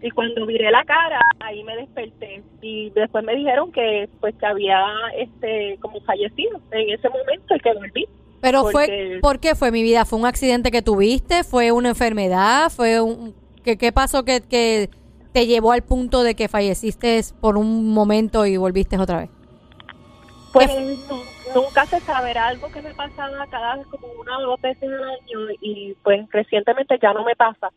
Y 0.00 0.10
cuando 0.10 0.46
viré 0.46 0.70
la 0.70 0.84
cara, 0.84 1.18
ahí 1.40 1.64
me 1.64 1.74
desperté. 1.76 2.44
Y 2.62 2.90
después 2.90 3.24
me 3.24 3.34
dijeron 3.34 3.72
que 3.72 4.08
pues 4.20 4.36
que 4.36 4.46
había 4.46 4.80
este 5.16 5.76
como 5.80 6.00
fallecido 6.02 6.60
en 6.70 6.90
ese 6.90 7.08
momento 7.08 7.56
y 7.56 7.60
que 7.60 7.74
volví. 7.74 8.06
Pero 8.40 8.62
fue, 8.72 9.18
¿por 9.20 9.40
qué 9.40 9.54
fue 9.54 9.70
mi 9.72 9.82
vida? 9.82 10.04
¿Fue 10.04 10.18
un 10.18 10.26
accidente 10.26 10.70
que 10.70 10.82
tuviste? 10.82 11.44
¿Fue 11.44 11.72
una 11.72 11.90
enfermedad? 11.90 12.70
¿Fue 12.70 13.00
un, 13.00 13.34
¿qué, 13.64 13.76
qué 13.76 13.92
pasó 13.92 14.24
que, 14.24 14.40
que 14.40 14.88
te 15.32 15.46
llevó 15.46 15.72
al 15.72 15.82
punto 15.82 16.22
de 16.22 16.34
que 16.34 16.48
falleciste 16.48 17.20
por 17.40 17.56
un 17.56 17.92
momento 17.92 18.46
y 18.46 18.56
volviste 18.56 18.98
otra 18.98 19.18
vez? 19.20 19.30
Pues 20.52 20.68
nu- 21.08 21.22
nunca 21.54 21.84
se 21.86 22.00
sabe, 22.00 22.30
era 22.30 22.46
algo 22.46 22.68
que 22.70 22.80
me 22.80 22.94
pasaba 22.94 23.46
cada 23.50 23.76
vez 23.76 23.86
como 23.88 24.06
una 24.20 24.38
o 24.38 24.42
dos 24.42 24.60
veces 24.60 24.84
al 24.88 25.04
año 25.04 25.50
y 25.60 25.94
pues 26.02 26.26
recientemente 26.30 26.98
ya 27.00 27.12
no 27.12 27.24
me 27.24 27.36
pasa, 27.36 27.70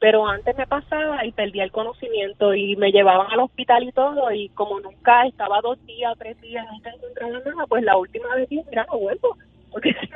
pero 0.00 0.26
antes 0.26 0.56
me 0.56 0.66
pasaba 0.66 1.24
y 1.24 1.32
perdía 1.32 1.64
el 1.64 1.72
conocimiento 1.72 2.52
y 2.54 2.74
me 2.76 2.90
llevaban 2.90 3.30
al 3.30 3.40
hospital 3.40 3.84
y 3.84 3.92
todo 3.92 4.30
y 4.32 4.48
como 4.50 4.80
nunca 4.80 5.26
estaba 5.26 5.60
dos 5.62 5.78
días 5.86 6.14
tres 6.18 6.38
días, 6.40 6.66
nunca 6.72 6.90
encontraba 6.90 7.38
nada, 7.44 7.66
pues 7.68 7.84
la 7.84 7.96
última 7.96 8.34
vez 8.34 8.48
dije, 8.48 8.64
mira, 8.70 8.86
no 8.92 8.98
vuelvo, 8.98 9.36
porque. 9.80 9.94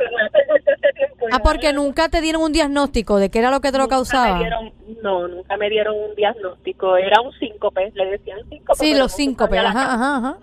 Ah, 1.33 1.39
porque 1.45 1.73
nunca 1.73 2.09
te 2.09 2.21
dieron 2.21 2.43
un 2.43 2.53
diagnóstico 2.53 3.19
de 3.19 3.31
qué 3.31 3.39
era 3.39 3.51
lo 3.51 3.61
que 3.61 3.71
te 3.71 3.79
lo 3.79 3.87
causaba. 3.89 4.39
dieron- 4.41 4.73
no, 5.03 5.29
nunca 5.29 5.57
me 5.59 5.69
dieron 5.69 5.95
un 5.95 6.15
diagnóstico, 6.17 6.97
era 6.97 7.21
un 7.21 7.33
síncope, 7.35 7.93
le 7.95 8.07
decían 8.07 8.39
síncope. 8.49 8.79
Sí, 8.79 8.95
los 8.95 9.17
la 9.17 9.69
ajá, 9.71 9.95
ajá, 9.95 10.17
ajá. 10.17 10.37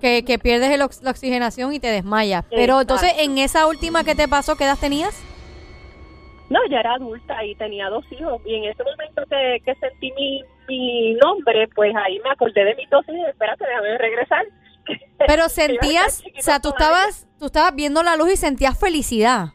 Que, 0.00 0.24
que 0.24 0.38
pierdes 0.38 0.70
el 0.70 0.82
ox- 0.82 1.02
la 1.02 1.10
oxigenación 1.10 1.72
y 1.74 1.78
te 1.80 1.88
desmayas. 1.88 2.44
Pero 2.50 2.80
entonces, 2.80 3.12
en 3.18 3.38
esa 3.38 3.66
última 3.68 4.02
que 4.04 4.14
te 4.16 4.26
pasó, 4.26 4.56
¿qué 4.56 4.64
edad 4.64 4.78
tenías? 4.80 5.22
No, 6.50 6.58
ya 6.70 6.80
era 6.80 6.94
adulta 6.94 7.44
y 7.44 7.54
tenía 7.54 7.88
dos 7.88 8.04
hijos. 8.10 8.40
Y 8.44 8.54
en 8.56 8.64
ese 8.64 8.82
momento 8.82 9.22
que, 9.30 9.60
que 9.64 9.74
sentí 9.76 10.12
mi, 10.12 10.42
mi 10.66 11.14
nombre, 11.14 11.68
pues 11.74 11.94
ahí 11.94 12.18
me 12.24 12.30
acordé 12.30 12.64
de 12.64 12.74
mi 12.74 12.86
tos 12.88 13.04
y 13.08 13.12
dije, 13.12 13.28
espérate, 13.30 13.64
déjame 13.64 13.96
regresar. 13.98 14.44
Pero 15.26 15.48
sentías, 15.48 16.22
o 16.38 16.42
sea, 16.42 16.60
tú 16.60 16.70
estabas, 16.70 17.26
tú 17.38 17.46
estabas 17.46 17.74
viendo 17.74 18.02
la 18.02 18.16
luz 18.16 18.32
y 18.32 18.36
sentías 18.36 18.78
felicidad. 18.78 19.52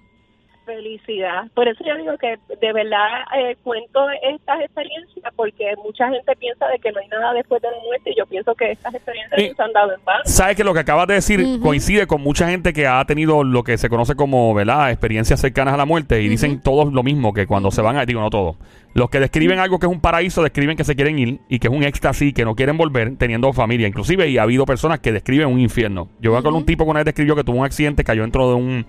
Felicidad. 0.68 1.46
Por 1.54 1.66
eso 1.66 1.82
yo 1.88 1.96
digo 1.96 2.18
que 2.18 2.38
de 2.60 2.74
verdad 2.74 3.24
eh, 3.40 3.56
cuento 3.64 4.06
estas 4.22 4.60
experiencias 4.60 5.34
porque 5.34 5.74
mucha 5.82 6.10
gente 6.10 6.36
piensa 6.36 6.68
de 6.68 6.78
que 6.80 6.92
no 6.92 7.00
hay 7.00 7.08
nada 7.08 7.32
después 7.34 7.62
de 7.62 7.72
la 7.72 7.78
muerte 7.86 8.12
y 8.12 8.18
yo 8.18 8.26
pienso 8.26 8.54
que 8.54 8.72
estas 8.74 8.94
experiencias 8.94 9.56
se 9.56 9.64
han 9.64 9.72
dado 9.72 9.94
en 9.94 10.04
vano. 10.04 10.24
Sabes 10.26 10.58
que 10.58 10.66
lo 10.66 10.74
que 10.74 10.82
acabas 10.82 11.08
de 11.08 11.14
decir 11.14 11.62
coincide 11.62 12.06
con 12.06 12.22
mucha 12.22 12.50
gente 12.50 12.74
que 12.74 12.86
ha 12.86 13.04
tenido 13.06 13.46
lo 13.46 13.64
que 13.64 13.78
se 13.78 13.88
conoce 13.88 14.16
como, 14.16 14.54
¿verdad? 14.54 14.92
Experiencias 14.92 15.40
cercanas 15.40 15.74
a 15.74 15.78
la 15.78 15.86
muerte 15.86 16.22
y 16.22 16.28
dicen 16.28 16.62
todos 16.62 16.92
lo 16.92 17.02
mismo, 17.02 17.34
que 17.34 17.48
cuando 17.48 17.72
se 17.72 17.82
van 17.82 17.96
a, 17.96 18.06
digo, 18.06 18.20
no 18.20 18.30
todos. 18.30 18.58
Los 18.94 19.10
que 19.10 19.22
describen 19.22 19.60
algo 19.60 19.80
que 19.80 19.86
es 19.86 19.92
un 19.92 20.02
paraíso 20.02 20.44
describen 20.44 20.76
que 20.76 20.84
se 20.84 20.96
quieren 20.96 21.18
ir 21.18 21.40
y 21.48 21.60
que 21.60 21.68
es 21.68 21.74
un 21.74 21.84
éxtasis 21.84 22.34
que 22.34 22.44
no 22.44 22.56
quieren 22.56 22.78
volver 22.78 23.16
teniendo 23.18 23.54
familia. 23.54 23.88
Inclusive, 23.88 24.28
y 24.28 24.38
ha 24.38 24.44
habido 24.44 24.66
personas 24.66 25.00
que 25.00 25.14
describen 25.14 25.48
un 25.48 25.60
infierno. 25.60 26.10
Yo 26.20 26.32
voy 26.32 26.42
con 26.42 26.56
un 26.56 26.66
tipo 26.66 26.84
que 26.84 26.90
una 26.90 27.00
vez 27.00 27.06
describió 27.06 27.36
que 27.36 27.44
tuvo 27.44 27.60
un 27.60 27.66
accidente, 27.66 28.04
cayó 28.04 28.24
dentro 28.24 28.50
de 28.50 28.56
un 28.56 28.86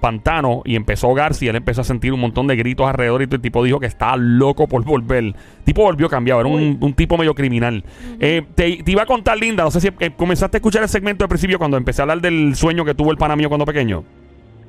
pantano 0.00 0.62
y 0.64 0.76
empezó 0.76 1.06
a 1.06 1.10
ahogarse 1.10 1.44
y 1.44 1.48
él 1.48 1.56
empezó 1.56 1.82
a 1.82 1.84
sentir 1.84 2.12
un 2.12 2.20
montón 2.20 2.46
de 2.46 2.56
gritos 2.56 2.86
alrededor 2.86 3.22
y 3.22 3.26
todo 3.26 3.36
el 3.36 3.42
tipo 3.42 3.62
dijo 3.62 3.78
que 3.78 3.86
estaba 3.86 4.16
loco 4.16 4.66
por 4.66 4.84
volver. 4.84 5.18
El 5.20 5.34
tipo 5.64 5.82
volvió 5.82 6.08
cambiado, 6.08 6.40
era 6.40 6.48
un, 6.48 6.78
un 6.80 6.94
tipo 6.94 7.16
medio 7.18 7.34
criminal. 7.34 7.84
Eh, 8.18 8.42
te, 8.54 8.82
te 8.82 8.90
iba 8.90 9.02
a 9.02 9.06
contar, 9.06 9.38
Linda, 9.38 9.64
no 9.64 9.70
sé 9.70 9.80
si 9.80 9.88
eh, 10.00 10.10
comenzaste 10.16 10.56
a 10.56 10.58
escuchar 10.58 10.82
el 10.82 10.88
segmento 10.88 11.24
al 11.24 11.28
principio 11.28 11.58
cuando 11.58 11.76
empecé 11.76 12.02
a 12.02 12.04
hablar 12.04 12.20
del 12.20 12.54
sueño 12.56 12.84
que 12.84 12.94
tuvo 12.94 13.10
el 13.10 13.18
pana 13.18 13.36
mío 13.36 13.48
cuando 13.48 13.66
pequeño. 13.66 14.04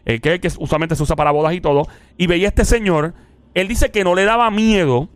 Eh, 0.04 0.20
que, 0.20 0.42
que 0.42 0.50
usualmente 0.60 0.94
se 0.98 1.04
usa 1.04 1.16
para 1.16 1.32
bodas 1.32 1.54
y 1.54 1.62
todo. 1.62 1.88
Y 2.18 2.28
veía 2.28 2.48
a 2.48 2.50
este 2.50 2.66
señor, 2.66 3.14
él 3.54 3.70
dice 3.70 3.90
que 3.90 4.04
no 4.04 4.16
le 4.16 4.26
daba 4.26 4.52
miedo, 4.52 5.08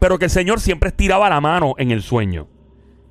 pero 0.00 0.18
que 0.18 0.24
el 0.24 0.32
señor 0.32 0.58
siempre 0.58 0.88
estiraba 0.88 1.30
la 1.30 1.40
mano 1.40 1.74
en 1.78 1.92
el 1.92 2.02
sueño. 2.02 2.48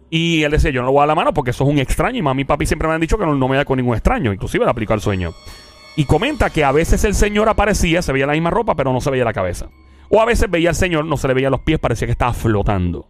Y 0.09 0.43
él 0.43 0.51
decía, 0.51 0.71
yo 0.71 0.81
no 0.81 0.87
le 0.87 0.91
voy 0.91 0.97
a 0.97 1.01
dar 1.03 1.07
la 1.07 1.15
mano 1.15 1.33
porque 1.33 1.51
eso 1.51 1.63
es 1.63 1.69
un 1.69 1.79
extraño. 1.79 2.17
Y 2.17 2.21
mami 2.21 2.41
y 2.41 2.45
papi 2.45 2.65
siempre 2.65 2.89
me 2.89 2.95
han 2.95 2.99
dicho 2.99 3.17
que 3.17 3.25
no, 3.25 3.33
no 3.33 3.47
me 3.47 3.55
da 3.55 3.63
con 3.63 3.77
ningún 3.77 3.95
extraño. 3.95 4.33
Inclusive 4.33 4.65
le 4.65 4.71
aplicó 4.71 4.91
al 4.91 4.99
sueño. 4.99 5.31
Y 5.95 6.03
comenta 6.03 6.49
que 6.49 6.65
a 6.65 6.73
veces 6.73 7.05
el 7.05 7.15
señor 7.15 7.47
aparecía, 7.47 8.01
se 8.01 8.11
veía 8.11 8.27
la 8.27 8.33
misma 8.33 8.49
ropa, 8.49 8.75
pero 8.75 8.91
no 8.91 8.99
se 8.99 9.09
veía 9.09 9.23
la 9.23 9.31
cabeza. 9.31 9.69
O 10.09 10.19
a 10.19 10.25
veces 10.25 10.51
veía 10.51 10.67
al 10.67 10.75
señor, 10.75 11.05
no 11.05 11.15
se 11.15 11.29
le 11.29 11.33
veía 11.33 11.49
los 11.49 11.61
pies, 11.61 11.79
parecía 11.79 12.07
que 12.07 12.11
estaba 12.11 12.33
flotando. 12.33 13.07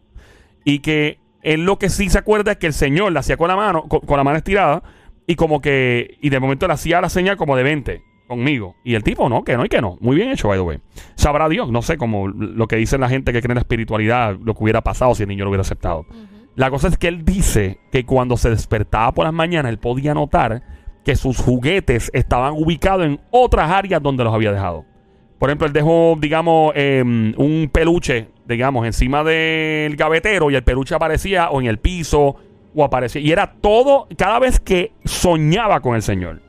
Y 0.63 0.79
que 0.79 1.19
él 1.41 1.65
lo 1.65 1.79
que 1.79 1.89
sí 1.89 2.09
se 2.09 2.17
acuerda 2.17 2.53
es 2.53 2.57
que 2.57 2.67
el 2.67 2.73
señor 2.73 3.11
le 3.11 3.19
hacía 3.19 3.37
con 3.37 3.47
la 3.47 3.55
mano, 3.55 3.83
con, 3.83 4.01
con 4.01 4.17
la 4.17 4.23
mano 4.23 4.37
estirada, 4.37 4.83
y 5.25 5.35
como 5.35 5.61
que, 5.61 6.17
y 6.21 6.29
de 6.29 6.39
momento 6.39 6.67
le 6.67 6.73
hacía 6.73 7.01
la 7.01 7.09
señal 7.09 7.37
como 7.37 7.55
de 7.55 7.63
20 7.63 8.03
conmigo. 8.29 8.75
Y 8.83 8.95
el 8.95 9.03
tipo, 9.03 9.27
no, 9.27 9.43
que 9.43 9.57
no 9.57 9.65
y 9.65 9.69
que 9.69 9.81
no. 9.81 9.97
Muy 9.99 10.15
bien 10.15 10.29
hecho, 10.29 10.47
by 10.47 10.57
the 10.57 10.61
way. 10.61 10.79
Sabrá 11.15 11.49
Dios, 11.49 11.71
no 11.71 11.81
sé, 11.81 11.97
como 11.97 12.27
lo 12.27 12.67
que 12.67 12.77
dice 12.77 12.97
la 12.97 13.09
gente 13.09 13.33
que 13.33 13.41
cree 13.41 13.51
en 13.51 13.55
la 13.55 13.61
espiritualidad, 13.61 14.37
lo 14.41 14.53
que 14.53 14.63
hubiera 14.63 14.81
pasado 14.81 15.15
si 15.15 15.23
el 15.23 15.29
niño 15.29 15.43
lo 15.43 15.49
hubiera 15.49 15.61
aceptado. 15.61 16.05
La 16.55 16.69
cosa 16.69 16.87
es 16.87 16.97
que 16.97 17.07
él 17.07 17.25
dice 17.25 17.79
que 17.91 18.05
cuando 18.05 18.37
se 18.37 18.49
despertaba 18.49 19.13
por 19.13 19.25
las 19.25 19.33
mañanas, 19.33 19.71
él 19.71 19.79
podía 19.79 20.13
notar 20.13 20.61
que 21.03 21.15
sus 21.15 21.37
juguetes 21.39 22.11
estaban 22.13 22.53
ubicados 22.53 23.05
en 23.05 23.19
otras 23.31 23.71
áreas 23.71 24.01
donde 24.01 24.23
los 24.23 24.33
había 24.33 24.51
dejado. 24.51 24.85
Por 25.39 25.49
ejemplo, 25.49 25.67
él 25.67 25.73
dejó, 25.73 26.17
digamos, 26.19 26.73
eh, 26.75 27.01
un 27.03 27.69
peluche, 27.71 28.27
digamos, 28.49 28.85
encima 28.85 29.23
del 29.23 29.95
gavetero 29.95 30.51
y 30.51 30.55
el 30.55 30.63
peluche 30.63 30.95
aparecía 30.95 31.49
o 31.51 31.61
en 31.61 31.67
el 31.67 31.77
piso 31.79 32.35
o 32.75 32.83
aparecía. 32.83 33.21
Y 33.21 33.31
era 33.31 33.53
todo, 33.61 34.07
cada 34.17 34.39
vez 34.39 34.59
que 34.59 34.91
soñaba 35.05 35.79
con 35.79 35.95
el 35.95 36.01
Señor. 36.01 36.41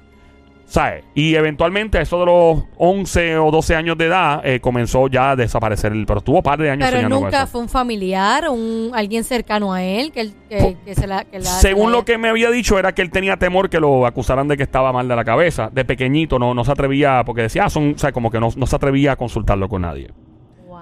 ¿Sabes? 0.66 1.02
Y 1.16 1.34
eventualmente, 1.34 1.98
a 1.98 2.02
eso 2.02 2.20
de 2.20 2.26
los 2.26 2.62
11 2.76 3.38
o 3.38 3.50
12 3.50 3.74
años 3.74 3.98
de 3.98 4.06
edad, 4.06 4.40
eh, 4.46 4.60
comenzó 4.60 5.08
ya 5.08 5.32
a 5.32 5.34
desaparecer. 5.36 5.90
Pero 6.06 6.18
estuvo 6.20 6.36
un 6.36 6.42
par 6.44 6.60
de 6.60 6.70
años 6.70 6.86
Pero 6.86 6.98
soñando 6.98 7.16
con 7.16 7.24
nunca 7.24 7.38
eso. 7.42 7.46
fue 7.48 7.60
un 7.62 7.68
familiar, 7.68 8.48
un 8.48 8.92
alguien 8.94 9.24
cercano 9.24 9.72
a 9.72 9.82
él 9.82 10.12
que, 10.12 10.20
él- 10.20 10.34
que, 10.48 10.58
Po- 10.58 10.76
que 10.84 10.94
se 10.94 11.08
la... 11.08 11.24
Que 11.24 11.40
la- 11.40 11.44
Según 11.46 11.90
lo 11.90 12.04
que 12.04 12.18
me 12.18 12.28
había 12.28 12.52
dicho, 12.52 12.78
era 12.78 12.94
que 12.94 13.02
él 13.02 13.10
tenía 13.10 13.36
temor 13.36 13.68
que 13.68 13.80
lo 13.80 14.06
acusaran 14.06 14.46
de 14.46 14.56
que 14.56 14.62
estaba 14.62 14.92
mal 14.92 15.08
de 15.08 15.16
la 15.16 15.24
cabeza. 15.24 15.70
De 15.72 15.84
pequeñito, 15.84 16.38
no, 16.38 16.54
no 16.54 16.64
se 16.64 16.70
atrevía, 16.70 17.24
porque 17.26 17.42
decía, 17.42 17.64
ah, 17.64 17.70
son, 17.70 17.94
o 17.96 17.98
sea, 17.98 18.12
como 18.12 18.30
que 18.30 18.38
no, 18.38 18.50
no 18.56 18.66
se 18.68 18.76
atrevía 18.76 19.10
a 19.10 19.16
consultarlo 19.16 19.68
con 19.68 19.82
nadie. 19.82 20.12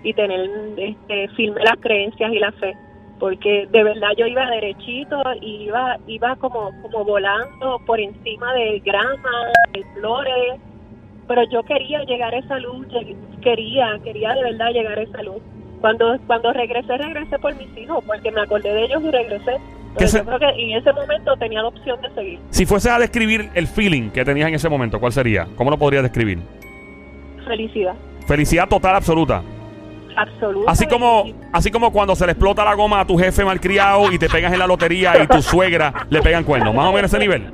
y 0.05 0.13
tener 0.13 0.47
este, 0.77 1.27
firme 1.29 1.61
las 1.63 1.77
creencias 1.81 2.31
y 2.31 2.39
la 2.39 2.51
fe. 2.53 2.77
Porque 3.19 3.67
de 3.71 3.83
verdad 3.83 4.09
yo 4.17 4.27
iba 4.27 4.49
derechito 4.49 5.21
y 5.41 5.63
iba 5.63 5.97
iba 6.05 6.35
como 6.35 6.71
como 6.81 7.03
volando 7.03 7.79
por 7.85 7.99
encima 7.99 8.53
de 8.53 8.79
grama, 8.79 9.51
de 9.73 9.83
flores, 9.95 10.61
pero 11.27 11.41
yo 11.49 11.63
quería 11.63 12.03
llegar 12.03 12.33
a 12.35 12.37
esa 12.37 12.59
luz, 12.59 12.85
quería, 13.41 13.99
quería 14.03 14.33
de 14.33 14.43
verdad 14.43 14.71
llegar 14.71 14.99
a 14.99 15.01
esa 15.01 15.23
luz. 15.23 15.41
Cuando 15.81 16.17
cuando 16.27 16.53
regresé, 16.53 16.97
regresé 16.97 17.39
por 17.39 17.55
mis 17.55 17.75
hijos, 17.77 18.03
porque 18.05 18.31
me 18.31 18.41
acordé 18.41 18.73
de 18.73 18.83
ellos 18.83 19.01
y 19.03 19.11
regresé. 19.11 19.57
¿Qué 19.97 20.07
Pero 20.11 20.11
yo 20.11 20.25
creo 20.25 20.39
que 20.39 20.61
en 20.61 20.77
ese 20.77 20.91
momento 20.91 21.37
tenía 21.37 21.61
la 21.61 21.69
opción 21.69 22.01
de 22.01 22.09
seguir. 22.13 22.39
Si 22.49 22.65
fuese 22.65 22.89
a 22.89 22.99
describir 22.99 23.49
el 23.55 23.65
feeling 23.65 24.09
que 24.09 24.25
tenías 24.25 24.49
en 24.49 24.55
ese 24.55 24.67
momento, 24.67 24.99
¿cuál 24.99 25.13
sería? 25.13 25.47
¿Cómo 25.55 25.71
lo 25.71 25.77
podrías 25.77 26.03
describir? 26.03 26.39
Felicidad, 27.47 27.95
Felicidad 28.27 28.67
total, 28.67 28.95
absoluta. 28.95 29.43
Absoluta. 30.15 30.71
Así 30.71 30.85
como, 30.87 31.25
así 31.53 31.69
como 31.71 31.91
cuando 31.91 32.15
se 32.15 32.25
le 32.25 32.31
explota 32.33 32.63
la 32.65 32.73
goma 32.73 32.99
a 33.01 33.05
tu 33.07 33.17
jefe 33.17 33.43
malcriado 33.45 34.11
y 34.11 34.17
te 34.19 34.27
pegas 34.29 34.51
en 34.53 34.59
la 34.59 34.67
lotería 34.67 35.21
y 35.23 35.27
tu 35.27 35.41
suegra 35.41 35.93
le 36.09 36.21
pegan 36.21 36.43
cuernos. 36.43 36.73
Más 36.73 36.87
o 36.87 36.93
menos 36.93 37.11
ese 37.11 37.19
nivel. 37.19 37.51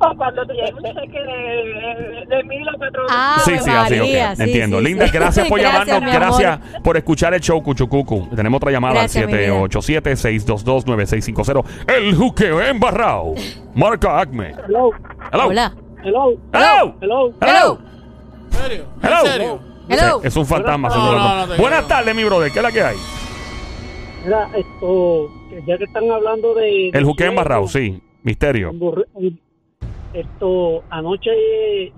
o 0.00 0.14
cuando 0.16 0.46
te 0.46 0.54
llega 0.54 0.70
un 0.76 0.82
cheque 0.82 1.18
de, 1.18 1.34
de, 1.34 2.26
de 2.36 2.42
mil 2.44 2.66
o 2.68 2.72
cuatro 2.78 3.02
Ah, 3.10 3.36
Sí, 3.44 3.52
sí, 3.58 3.70
así, 3.70 3.94
ok. 3.94 4.00
María, 4.00 4.36
sí, 4.36 4.42
Entiendo. 4.42 4.78
sí, 4.78 4.84
Linda, 4.84 5.06
sí. 5.06 5.12
gracias 5.12 5.48
por 5.48 5.60
Gracias, 5.60 5.86
llamarnos. 5.86 6.14
Gracias 6.38 6.60
por 6.82 6.96
escuchar 6.96 7.34
el 7.34 7.40
show 7.40 7.62
Cuchucucu. 7.62 8.28
Tenemos 8.34 8.56
otra 8.58 8.70
llamada 8.70 9.02
al 9.02 9.08
787-622-9650. 9.08 11.64
El 11.88 12.14
juqueo 12.14 12.60
embarrado. 12.62 13.34
Marca 13.74 14.18
Acme. 14.20 14.54
Hello, 14.66 14.90
Hello. 15.32 15.46
Hola. 15.48 15.72
hello, 16.02 16.36
Hello. 16.52 16.94
hello. 17.00 17.32
Hello. 17.40 17.78
¿En 18.50 18.58
serio? 18.58 18.84
Hello. 19.02 19.20
¿En 19.20 19.26
serio? 19.26 19.60
Hello. 19.90 20.20
Es 20.22 20.36
un 20.36 20.46
fantasma. 20.46 20.88
No, 20.88 21.12
no, 21.12 21.46
no 21.46 21.56
Buenas 21.56 21.86
tardes, 21.88 22.14
mi 22.14 22.24
brother. 22.24 22.50
¿Qué 22.52 22.58
es 22.58 22.62
la 22.62 22.72
que 22.72 22.82
hay? 22.82 22.96
Mira, 24.24 24.50
esto, 24.56 25.30
ya 25.66 25.78
que 25.78 25.84
están 25.84 26.10
hablando 26.10 26.54
de... 26.54 26.88
El 26.90 27.04
sueños, 27.04 27.30
embarrado, 27.30 27.66
sí. 27.66 28.00
Misterio. 28.22 28.72
Esto, 30.12 30.82
anoche 30.90 31.30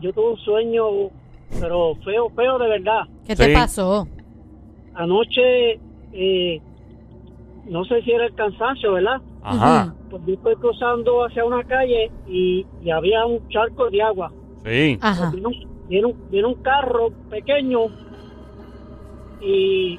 yo 0.01 0.13
tuve 0.13 0.33
un 0.33 0.39
sueño, 0.39 0.85
pero 1.61 1.95
feo, 2.05 2.31
feo 2.31 2.59
de 2.59 2.69
verdad. 2.69 3.01
¿Qué 3.27 3.35
Sí. 3.35 3.43
te 3.45 3.53
pasó? 3.55 4.07
Anoche, 4.95 5.81
eh, 6.13 6.61
no 7.65 7.85
sé 7.87 8.03
si 8.03 8.13
era 8.13 8.27
el 8.27 8.35
cansancio, 8.35 8.93
¿verdad? 8.93 9.21
Ajá. 9.43 9.95
Pues 10.11 10.23
yo 10.27 10.35
estoy 10.35 10.55
cruzando 10.57 11.25
hacia 11.25 11.45
una 11.45 11.65
calle 11.65 12.11
y, 12.29 12.67
y 12.85 12.91
había 12.91 13.25
un 13.27 13.49
charco 13.49 13.91
de 13.91 14.03
agua. 14.03 14.31
Sí. 14.65 14.99
Ajá. 15.01 15.33
Viene 15.89 16.07
un- 16.07 16.31
viene 16.31 16.49
un 16.49 16.63
carro 16.63 17.11
pequeño 17.31 17.81
y 19.41 19.99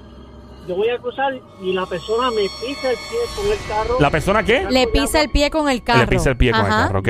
yo 0.68 0.76
voy 0.76 0.90
a 0.90 0.98
cruzar 0.98 1.34
y 1.62 1.74
la 1.74 1.86
persona 1.86 2.30
me 2.32 2.44
pisa 2.44 2.92
el 2.92 2.98
pie 2.98 3.20
con 3.36 3.46
el 3.52 3.58
carro. 3.68 4.00
¿La 4.00 4.10
persona 4.10 4.44
qué? 4.44 4.66
Le 4.70 4.88
pisa 4.88 5.22
el 5.22 5.30
pie 5.30 5.50
con 5.50 5.70
el 5.70 5.84
carro. 5.84 6.00
Le 6.02 6.08
pisa 6.08 6.30
el 6.32 6.38
pie 6.38 6.52
con 6.52 6.62
el 6.62 6.68
carro, 6.68 7.00
¿ok? 7.00 7.10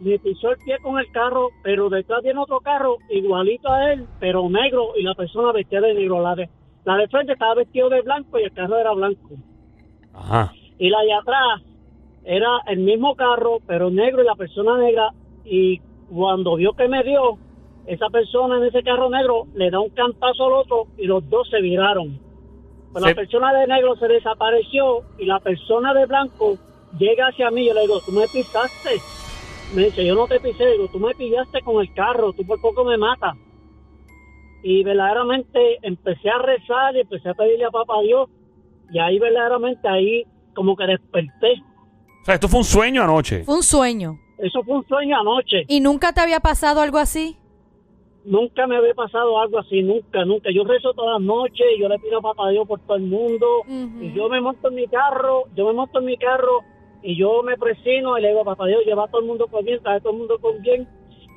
me 0.00 0.16
pisó 0.20 0.52
el 0.52 0.58
pie 0.58 0.78
con 0.80 0.96
el 0.96 1.10
carro, 1.10 1.48
pero 1.64 1.88
detrás 1.88 2.22
viene 2.22 2.38
otro 2.38 2.60
carro 2.60 2.98
igualito 3.10 3.68
a 3.68 3.92
él, 3.92 4.06
pero 4.20 4.48
negro, 4.48 4.92
y 4.96 5.02
la 5.02 5.12
persona 5.16 5.50
vestida 5.50 5.80
de 5.80 5.94
negro. 5.94 6.20
La 6.22 6.36
de, 6.36 6.48
la 6.84 6.96
de 6.98 7.08
frente 7.08 7.32
estaba 7.32 7.54
vestido 7.56 7.88
de 7.88 8.00
blanco 8.02 8.38
y 8.38 8.44
el 8.44 8.52
carro 8.52 8.76
era 8.78 8.92
blanco. 8.92 9.30
Ajá. 10.14 10.52
Y 10.78 10.88
la 10.88 11.00
de 11.02 11.12
atrás 11.14 11.62
era 12.24 12.46
el 12.68 12.78
mismo 12.78 13.16
carro, 13.16 13.58
pero 13.66 13.90
negro 13.90 14.22
y 14.22 14.26
la 14.26 14.36
persona 14.36 14.78
negra. 14.78 15.10
Y 15.44 15.80
cuando 16.08 16.54
vio 16.54 16.74
que 16.74 16.86
me 16.86 17.02
dio, 17.02 17.36
esa 17.88 18.10
persona 18.10 18.58
en 18.58 18.64
ese 18.64 18.82
carro 18.82 19.08
negro 19.08 19.46
le 19.54 19.70
da 19.70 19.80
un 19.80 19.88
cantazo 19.88 20.46
al 20.46 20.52
otro 20.52 20.86
y 20.98 21.06
los 21.06 21.28
dos 21.30 21.48
se 21.48 21.60
viraron. 21.62 22.20
Pues 22.92 23.02
La 23.02 23.14
persona 23.14 23.52
de 23.54 23.66
negro 23.66 23.96
se 23.96 24.08
desapareció 24.08 25.04
y 25.18 25.24
la 25.24 25.40
persona 25.40 25.94
de 25.94 26.04
blanco 26.04 26.58
llega 26.98 27.28
hacia 27.28 27.50
mí 27.50 27.62
y 27.62 27.68
yo 27.68 27.74
le 27.74 27.82
digo, 27.82 28.00
tú 28.04 28.12
me 28.12 28.28
pisaste. 28.28 29.00
Me 29.74 29.84
dice, 29.84 30.04
yo 30.04 30.14
no 30.14 30.26
te 30.26 30.38
pisé, 30.38 30.66
digo, 30.72 30.88
tú 30.88 30.98
me 30.98 31.14
pillaste 31.14 31.62
con 31.62 31.80
el 31.80 31.92
carro, 31.94 32.32
tú 32.34 32.44
por 32.46 32.60
poco 32.60 32.84
me 32.84 32.98
matas. 32.98 33.36
Y 34.62 34.84
verdaderamente 34.84 35.78
empecé 35.82 36.28
a 36.28 36.38
rezar 36.38 36.94
y 36.94 37.00
empecé 37.00 37.30
a 37.30 37.34
pedirle 37.34 37.64
a 37.64 37.70
papá 37.70 38.00
Dios. 38.02 38.28
Y 38.90 38.98
ahí 38.98 39.18
verdaderamente 39.18 39.88
ahí 39.88 40.24
como 40.54 40.76
que 40.76 40.84
desperté. 40.84 41.62
O 42.22 42.24
sea, 42.24 42.34
esto 42.34 42.48
fue 42.48 42.58
un 42.58 42.64
sueño 42.64 43.02
anoche. 43.02 43.44
Fue 43.44 43.56
un 43.56 43.62
sueño. 43.62 44.18
Eso 44.36 44.62
fue 44.62 44.76
un 44.76 44.86
sueño 44.86 45.18
anoche. 45.18 45.64
¿Y 45.68 45.80
nunca 45.80 46.12
te 46.12 46.20
había 46.20 46.40
pasado 46.40 46.82
algo 46.82 46.98
así? 46.98 47.36
Nunca 48.24 48.66
me 48.66 48.76
había 48.76 48.94
pasado 48.94 49.40
algo 49.40 49.58
así, 49.58 49.82
nunca, 49.82 50.24
nunca. 50.24 50.50
Yo 50.52 50.64
rezo 50.64 50.92
todas 50.92 51.20
las 51.20 51.26
noches, 51.26 51.66
yo 51.78 51.88
le 51.88 51.98
pido 51.98 52.18
a 52.18 52.22
papá 52.22 52.50
Dios 52.50 52.66
por 52.66 52.80
todo 52.80 52.96
el 52.96 53.04
mundo. 53.04 53.62
Y 54.00 54.12
yo 54.12 54.28
me 54.28 54.40
monto 54.40 54.68
en 54.68 54.74
mi 54.74 54.86
carro, 54.86 55.44
yo 55.54 55.66
me 55.66 55.72
monto 55.72 56.00
en 56.00 56.04
mi 56.04 56.16
carro 56.16 56.60
y 57.02 57.16
yo 57.16 57.42
me 57.42 57.56
presino 57.56 58.18
y 58.18 58.22
le 58.22 58.28
digo, 58.28 58.44
papá 58.44 58.66
Dios, 58.66 58.84
lleva 58.84 59.04
a 59.04 59.08
todo 59.08 59.20
el 59.20 59.26
mundo 59.26 59.46
con 59.46 59.64
bien, 59.64 59.80
trae 59.82 59.96
a 59.96 60.00
todo 60.00 60.12
el 60.12 60.18
mundo 60.18 60.38
con 60.40 60.60
bien. 60.62 60.86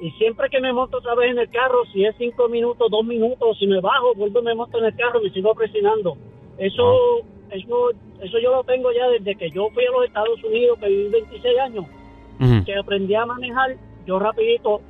Y 0.02 0.10
siempre 0.12 0.50
que 0.50 0.60
me 0.60 0.74
monto 0.74 0.98
otra 0.98 1.14
vez 1.14 1.32
en 1.32 1.40
el 1.40 1.50
carro, 1.50 1.86
si 1.94 2.04
es 2.04 2.16
cinco 2.18 2.50
minutos, 2.50 2.90
dos 2.90 3.06
minutos, 3.06 3.58
si 3.60 3.68
me 3.68 3.80
bajo, 3.80 4.16
vuelvo 4.16 4.40
y 4.40 4.44
me 4.44 4.56
monto 4.56 4.80
en 4.80 4.86
el 4.86 4.96
carro 4.96 5.22
y 5.22 5.26
me 5.26 5.30
sigo 5.30 5.54
presionando. 5.54 6.18
Eso, 6.58 7.20
eso, 7.52 7.92
eso 8.20 8.40
yo 8.40 8.52
lo 8.52 8.64
tengo 8.64 8.92
ya 8.92 9.08
desde 9.10 9.36
que 9.36 9.52
yo 9.52 9.70
fui 9.70 9.86
a 9.86 9.92
los 9.92 10.06
Estados 10.06 10.44
Unidos, 10.44 10.80
que 10.80 10.88
viví 10.88 11.10
26 11.10 11.60
años, 11.60 11.86
que 12.66 12.76
aprendí 12.76 13.14
a 13.14 13.28
manejar, 13.28 13.78
yo 14.08 14.18
rapidito 14.18 14.82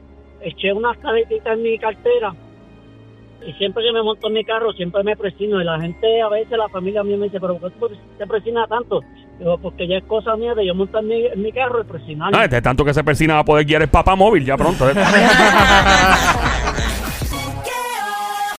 eché 0.43 0.73
unas 0.73 0.97
tarjetitas 0.99 1.57
en 1.57 1.63
mi 1.63 1.77
cartera 1.77 2.33
y 3.45 3.53
siempre 3.53 3.83
que 3.83 3.91
me 3.91 4.03
monto 4.03 4.27
en 4.27 4.33
mi 4.33 4.43
carro 4.43 4.71
siempre 4.73 5.03
me 5.03 5.15
presino 5.15 5.61
y 5.61 5.63
la 5.63 5.79
gente 5.79 6.21
a 6.21 6.29
veces 6.29 6.57
la 6.57 6.69
familia 6.69 7.03
mía 7.03 7.17
me 7.17 7.25
dice 7.25 7.39
pero 7.39 7.57
¿por 7.57 7.71
qué 7.71 7.97
te 8.17 8.27
presinas 8.27 8.69
tanto? 8.69 9.01
Digo 9.39 9.57
porque 9.57 9.87
ya 9.87 9.97
es 9.97 10.03
cosa 10.03 10.35
mía 10.35 10.53
de 10.53 10.67
yo 10.67 10.75
montar 10.75 11.01
en 11.01 11.09
mi, 11.09 11.25
en 11.25 11.41
mi 11.41 11.51
carro 11.51 11.81
y 11.81 11.85
presionarme. 11.85 12.37
Ah, 12.37 12.43
este 12.43 12.61
tanto 12.61 12.85
que 12.85 12.93
se 12.93 13.03
persina 13.03 13.35
va 13.35 13.39
a 13.39 13.45
poder 13.45 13.65
guiar 13.65 13.81
el 13.81 13.89
papá 13.89 14.15
móvil 14.15 14.45
ya 14.45 14.55
pronto. 14.57 14.87
¿eh? 14.89 14.93